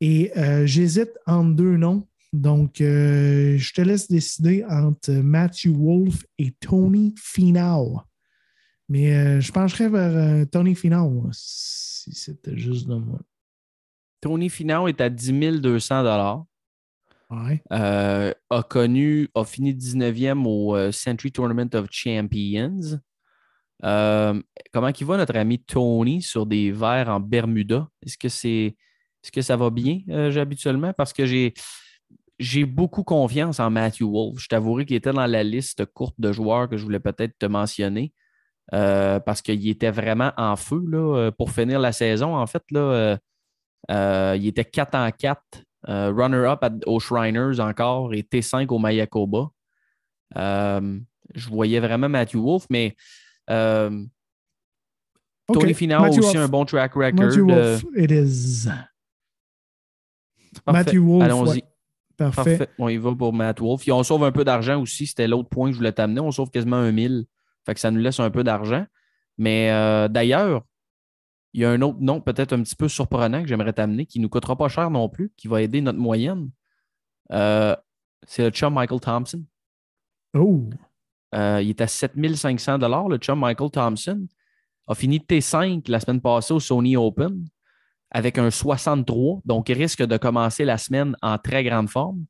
[0.02, 2.08] Et euh, j'hésite entre deux noms.
[2.32, 8.02] Donc, euh, je te laisse décider entre Matthew Wolf et Tony Finau.
[8.88, 13.20] Mais je pencherais vers Tony Finau si c'était juste de moi.
[14.22, 16.46] Tony Finau est à 10 200
[17.44, 17.62] ouais.
[18.50, 23.00] a connu, a fini 19e au Century Tournament of Champions.
[23.82, 27.88] comment il va notre ami Tony sur des verres en Bermuda?
[28.06, 28.76] Est-ce que c'est
[29.24, 30.02] est-ce que ça va bien
[30.38, 30.94] habituellement?
[30.94, 31.54] Parce que j'ai
[32.40, 34.40] j'ai beaucoup confiance en Matthew Wolf.
[34.40, 37.46] Je t'avouerai qu'il était dans la liste courte de joueurs que je voulais peut-être te
[37.46, 38.14] mentionner
[38.74, 42.36] euh, parce qu'il était vraiment en feu là, euh, pour finir la saison.
[42.36, 43.18] En fait, là,
[43.92, 45.42] euh, il était 4 en 4,
[45.88, 49.50] runner-up aux Shriners encore et T5 au Mayakoba.
[50.36, 52.96] je voyais vraiment Matthew Wolf, mais
[53.48, 54.10] Tony
[55.74, 57.26] Finau a aussi un bon track record.
[57.26, 58.70] Matthew Wolf, it is.
[60.68, 61.24] Matthew Wolf.
[61.24, 61.64] Allons-y.
[62.18, 62.70] Parfait.
[62.78, 63.84] On y va pour Matt Wolf.
[63.90, 65.08] on sauve un peu d'argent aussi.
[65.08, 66.22] C'était l'autre point que je voulais t'amener.
[66.22, 67.26] On sauve quasiment un mille.
[67.66, 68.86] Fait que ça nous laisse un peu d'argent.
[69.38, 70.64] Mais euh, d'ailleurs,
[71.56, 74.20] il y a un autre nom peut-être un petit peu surprenant que j'aimerais t'amener, qui
[74.20, 76.50] ne nous coûtera pas cher non plus, qui va aider notre moyenne.
[77.32, 77.74] Euh,
[78.28, 79.42] c'est le chum Michael Thompson.
[80.34, 80.70] Oh!
[81.34, 84.28] Euh, il est à 7500 le chum Michael Thompson.
[84.88, 87.46] A fini T5 la semaine passée au Sony Open
[88.12, 92.26] avec un 63, donc il risque de commencer la semaine en très grande forme.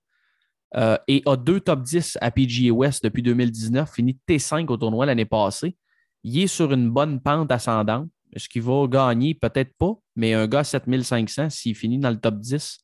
[0.76, 5.08] Euh, et a deux top 10 à PGA West depuis 2019, fini T5 au tournoi
[5.08, 5.76] l'année passée.
[6.24, 8.08] Il est sur une bonne pente ascendante.
[8.34, 9.34] Est-ce qu'il va gagner?
[9.34, 12.80] Peut-être pas, mais un gars 7500, s'il finit dans le top 10,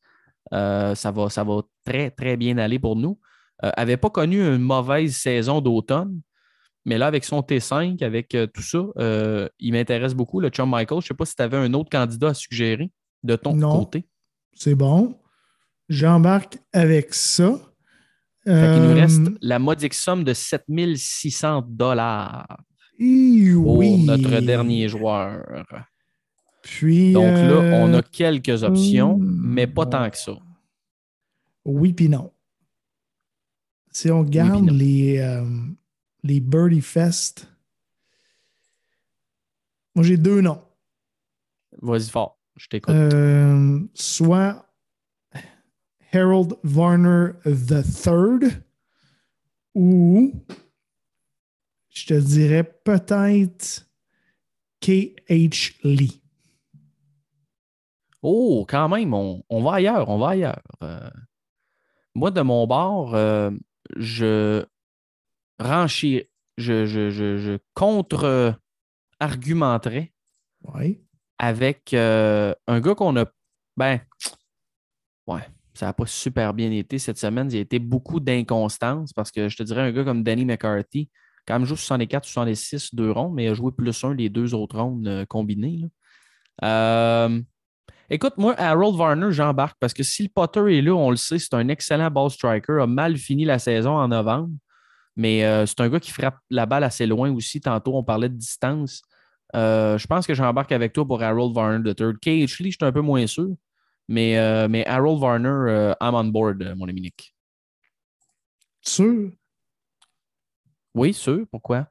[0.52, 3.18] euh, ça, va, ça va très, très bien aller pour nous.
[3.64, 6.20] Euh, avait pas connu une mauvaise saison d'automne,
[6.84, 10.68] mais là, avec son T5, avec euh, tout ça, euh, il m'intéresse beaucoup, le chum
[10.68, 11.00] Michael.
[11.00, 12.90] Je ne sais pas si tu avais un autre candidat à suggérer
[13.22, 14.04] de ton côté.
[14.54, 15.16] C'est bon.
[15.88, 17.60] J'embarque avec ça.
[18.46, 22.46] il nous reste la modique somme de 7600 dollars
[22.98, 25.64] pour notre dernier joueur.
[26.62, 30.32] Puis, Donc là, on a quelques options, mais pas tant que ça.
[31.64, 32.32] Oui, puis non.
[33.90, 35.20] Si on garde les,
[36.22, 37.48] les Birdie Fest.
[39.94, 40.62] Moi, j'ai deux noms.
[41.80, 42.94] Vas-y fort, je t'écoute.
[42.94, 44.66] Euh, soit
[46.12, 48.50] Harold Varner III
[49.74, 50.32] ou
[51.92, 53.86] je te dirais peut-être
[54.80, 55.76] K.H.
[55.84, 56.22] Lee.
[58.22, 60.62] Oh, quand même, on, va ailleurs, on va ailleurs.
[60.82, 61.10] Euh,
[62.14, 63.50] moi, de mon bord, euh,
[63.96, 64.64] je
[66.56, 70.12] je, je, contre-argumenterais
[71.38, 73.24] avec euh, un gars qu'on a.
[73.76, 74.00] Ben,
[75.26, 75.42] ouais,
[75.74, 77.48] ça n'a pas super bien été cette semaine.
[77.50, 80.44] Il y a été beaucoup d'inconstance parce que je te dirais un gars comme Danny
[80.44, 81.10] McCarthy,
[81.46, 84.78] quand même joue 64, 66, deux rondes, mais a joué plus un les deux autres
[84.78, 85.80] rondes euh, combinés.
[86.62, 87.40] Euh,
[88.10, 91.38] écoute, moi, Harold Varner, j'embarque parce que si le Potter est là, on le sait,
[91.38, 94.50] c'est un excellent ball striker, a mal fini la saison en novembre.
[95.16, 97.60] Mais euh, c'est un gars qui frappe la balle assez loin aussi.
[97.60, 99.02] Tantôt, on parlait de distance.
[99.54, 102.14] Euh, je pense que j'embarque avec toi pour Harold Varner III.
[102.14, 103.50] KH Lee, je suis un peu moins sûr.
[104.08, 107.34] Mais, mais Harold Varner, I'm on board, mon ami Nick.
[108.80, 109.32] Sûr?
[110.94, 111.44] Oui, sûr.
[111.50, 111.90] Pourquoi?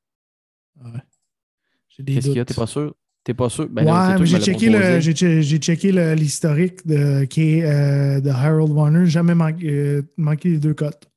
[1.90, 2.46] J'ai des Qu'est-ce qu'il y a?
[2.46, 2.96] T'es pas sûr?
[3.24, 3.68] T'es pas sûr?
[3.70, 7.66] Ben ouais, mais j'ai checké, le, j'ai, che- j'ai checké le- l'historique de, qui est,
[7.66, 9.06] euh, de Harold Warner.
[9.06, 11.08] Jamais manqué, euh, manqué les deux cotes.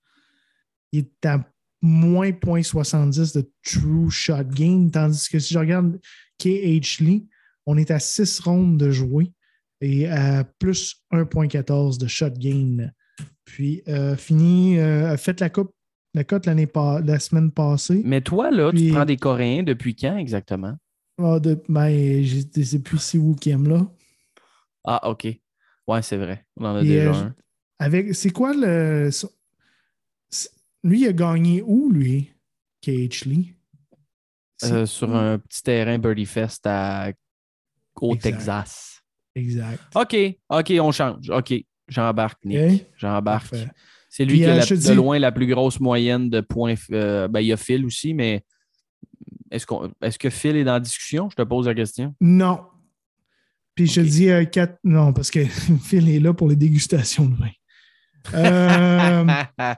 [0.93, 1.44] Il est à
[1.82, 5.98] moins 0.70 de true shot gain, tandis que si je regarde
[6.39, 7.27] KH Lee,
[7.66, 9.32] on est à 6 rondes de jouer
[9.81, 12.90] et à plus 1.14 de shot gain.
[13.44, 15.74] Puis, euh, fini, euh, a fait la coupe,
[16.15, 18.01] la cote l'année pas, la semaine passée.
[18.05, 20.77] Mais toi, là, Puis- tu prends des Coréens depuis quand exactement?
[21.19, 23.86] Ah, de, ben, c'est plus si Woo Kim là.
[24.85, 25.27] Ah, OK.
[25.86, 26.45] Ouais, c'est vrai.
[26.57, 27.35] On en a déjà euh, un.
[27.78, 29.11] Avec, c'est quoi le.
[30.82, 32.32] Lui, il a gagné où, lui,
[32.82, 33.55] KH Lee?
[34.65, 37.11] Euh, sur un petit terrain Birdie Fest à...
[38.01, 38.31] au Exact.
[38.36, 39.03] Texas.
[39.35, 39.82] Exact.
[39.95, 40.16] OK,
[40.49, 41.31] OK, on change.
[41.31, 41.55] OK,
[41.89, 42.82] j'embarque, Nick.
[42.82, 42.86] Ok.
[42.97, 43.57] J'embarque.
[44.16, 46.41] C'est lui Puis, qui a euh, la- de dis- loin la plus grosse moyenne de
[46.41, 46.74] points.
[46.93, 48.45] euh, ben, il y a Phil aussi, mais
[49.51, 49.66] est-ce,
[50.19, 51.28] que Phil est dans la discussion?
[51.31, 52.15] Je te pose la question.
[52.20, 52.61] Non.
[53.74, 54.78] Puis je te dis euh, quatre.
[54.85, 55.45] Non, parce que
[55.82, 57.51] Phil est là pour les dégustations de vin.
[58.35, 59.27] Euh,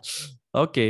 [0.52, 0.80] OK.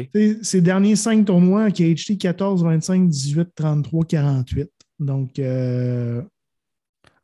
[0.43, 4.69] Ces- derniers cinq tournois, KHT 14, 25, 18, 33, 48.
[4.99, 6.21] Donc, euh,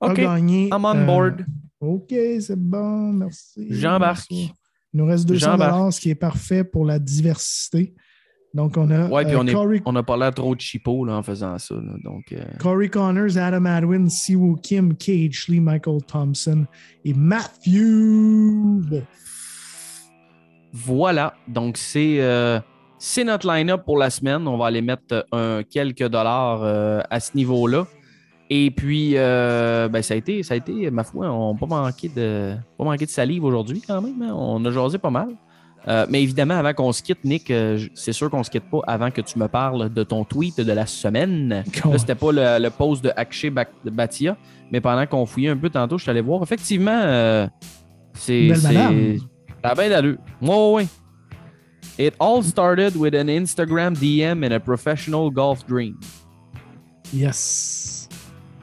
[0.01, 0.15] OK.
[0.21, 0.69] gagné.
[0.69, 1.47] I'm on euh, board.
[1.81, 3.67] OK, c'est bon, merci.
[3.71, 4.31] J'embarque.
[4.95, 5.93] Il nous reste 200 J'embarque.
[5.93, 7.95] ce qui est parfait pour la diversité.
[8.55, 11.09] Donc, on a Ouais, puis euh, on est- On n'a pas l'air trop de chipo
[11.09, 11.75] en faisant ça.
[11.75, 11.95] là.
[12.05, 16.67] Donc, euh, Corey Connors, Adam Adwin, Siwoo Kim, KH Lee, Michael Thompson
[17.05, 19.01] et Matthew.
[20.75, 22.59] Voilà, donc c'est euh,
[22.99, 24.47] c'est notre line-up pour la semaine.
[24.49, 26.63] On va aller mettre un, quelques dollars
[27.11, 27.87] à ce niveau-là.
[28.55, 31.67] Et puis, euh, ben, ça, a été, ça a été, ma foi, on n'a pas
[31.67, 34.21] manqué de, pas manqué de salive aujourd'hui quand même.
[34.21, 34.35] hein.
[34.37, 35.29] On a jasé pas mal.
[35.89, 38.69] Euh, mais évidemment, avant qu'on se quitte, Nick, euh, c'est sûr qu'on ne se quitte
[38.71, 41.65] pas avant que tu me parles de ton tweet de la semaine.
[41.93, 43.11] Là, c'était pas le, le post de
[43.51, 44.37] Bak- Bhatia,
[44.71, 46.43] mais pendant qu'on fouillait un peu tantôt, je suis allé voir.
[46.43, 47.47] Effectivement, euh,
[48.13, 48.49] c'est.
[48.49, 49.17] Belle c'est- madame.
[49.65, 50.19] Ça a bien d'allure.
[50.43, 50.87] Ouais, ouais, ouais.
[52.07, 55.97] It all started with an Instagram DM and a professional golf dream.
[57.15, 57.82] Yes.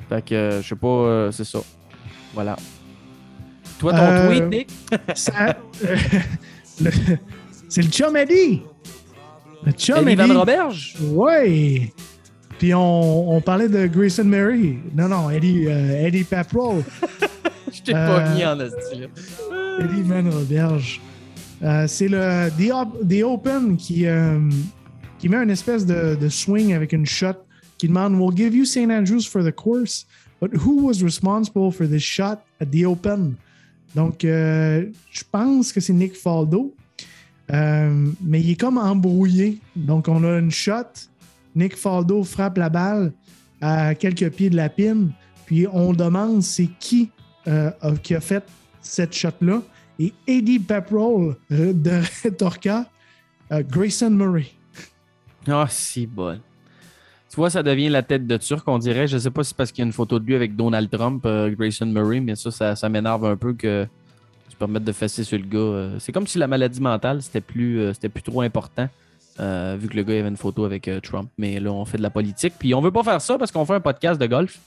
[0.09, 1.59] Fait que, euh, je sais pas, euh, c'est ça.
[2.33, 2.55] Voilà.
[3.79, 4.69] Toi, ton Euh, tweet, Nick?
[5.15, 5.55] Ça-
[6.81, 6.91] le-
[7.69, 8.61] c'est le chum Eddie.
[9.65, 10.33] Le chum Eddie Eddie.
[10.33, 10.95] Van Roberge?
[11.01, 11.91] Oui.
[12.57, 14.79] Puis on, on parlait de Grayson Mary.
[14.95, 16.83] Non, non, Eddie, euh, Eddie Paprol.
[17.71, 19.07] Je t'ai Euh, pas mis en esti, là.
[19.81, 20.99] Eddie Van Roberge.
[21.61, 24.05] Euh, c'est le The, Op- The Open qui,
[25.19, 27.33] qui met une espèce de, de swing avec une shot
[27.79, 28.91] qui demande We'll give you St.
[28.91, 30.05] Andrews for the course,
[30.39, 33.35] but who was responsible for this shot at the Open?
[33.95, 36.75] Donc, euh, je pense que c'est Nick Faldo,
[37.51, 39.57] Euh, mais il est comme embrouillé.
[39.75, 41.09] Donc, on a une shot.
[41.55, 43.11] Nick Faldo frappe la balle
[43.59, 45.11] à quelques pieds de la pine,
[45.47, 47.09] puis on demande c'est qui
[47.47, 47.71] euh,
[48.03, 48.43] qui a fait
[48.81, 49.63] cette shot-là.
[49.97, 52.85] Et Eddie Pepperell de Retorca,
[53.51, 54.51] Grayson Murray.
[55.47, 56.39] Ah, si bon.
[57.29, 59.07] Tu vois, ça devient la tête de Turc, on dirait.
[59.07, 60.89] Je sais pas si c'est parce qu'il y a une photo de lui avec Donald
[60.89, 63.85] Trump, euh, Grayson Murray, mais ça, ça, ça m'énerve un peu que
[64.49, 65.59] tu permettes de fesser sur le gars.
[65.59, 68.87] Euh, c'est comme si la maladie mentale, c'était plus, euh, c'était plus trop important,
[69.37, 71.29] vu que le gars avait une photo avec Trump.
[71.37, 72.53] Mais là, on fait de la politique.
[72.57, 74.57] Puis on veut pas faire ça parce qu'on fait un podcast de golf.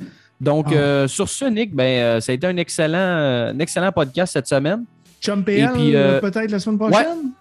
[0.41, 1.07] Donc, Ah.
[1.09, 4.85] sur ce, Nick, ben, ça a été un excellent, un excellent podcast cette semaine.
[5.21, 7.33] Chum PL, puis, peut-être la semaine prochaine?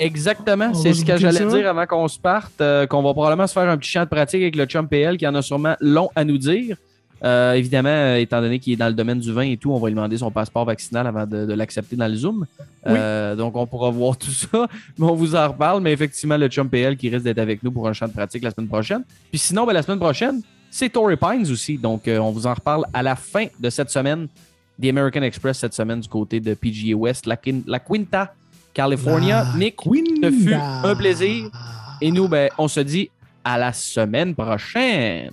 [0.00, 3.52] Exactement, c'est ce que j'allais dire avant qu'on se parte, euh, qu'on va probablement se
[3.52, 6.10] faire un petit champ de pratique avec le Chum PL qui en a sûrement long
[6.16, 6.76] à nous dire.
[7.22, 9.78] Euh, évidemment, euh, étant donné qu'il est dans le domaine du vin et tout, on
[9.78, 12.46] va lui demander son passeport vaccinal avant de, de l'accepter dans le Zoom.
[12.86, 14.66] Euh, donc, on pourra voir tout ça,
[14.98, 15.82] mais on vous en reparle.
[15.82, 18.42] Mais effectivement, le Chum PL qui risque d'être avec nous pour un champ de pratique
[18.42, 19.02] la semaine prochaine.
[19.30, 20.40] Puis sinon, ben, la semaine prochaine,
[20.70, 21.76] c'est Torrey Pines aussi.
[21.76, 24.28] Donc, on vous en reparle à la fin de cette semaine.
[24.80, 28.32] The American Express cette semaine du côté de PGA West, la Quinta,
[28.72, 29.44] California.
[29.44, 31.50] La Nick, ce fut un plaisir.
[32.00, 33.10] Et nous, ben, on se dit
[33.44, 35.30] à la semaine prochaine.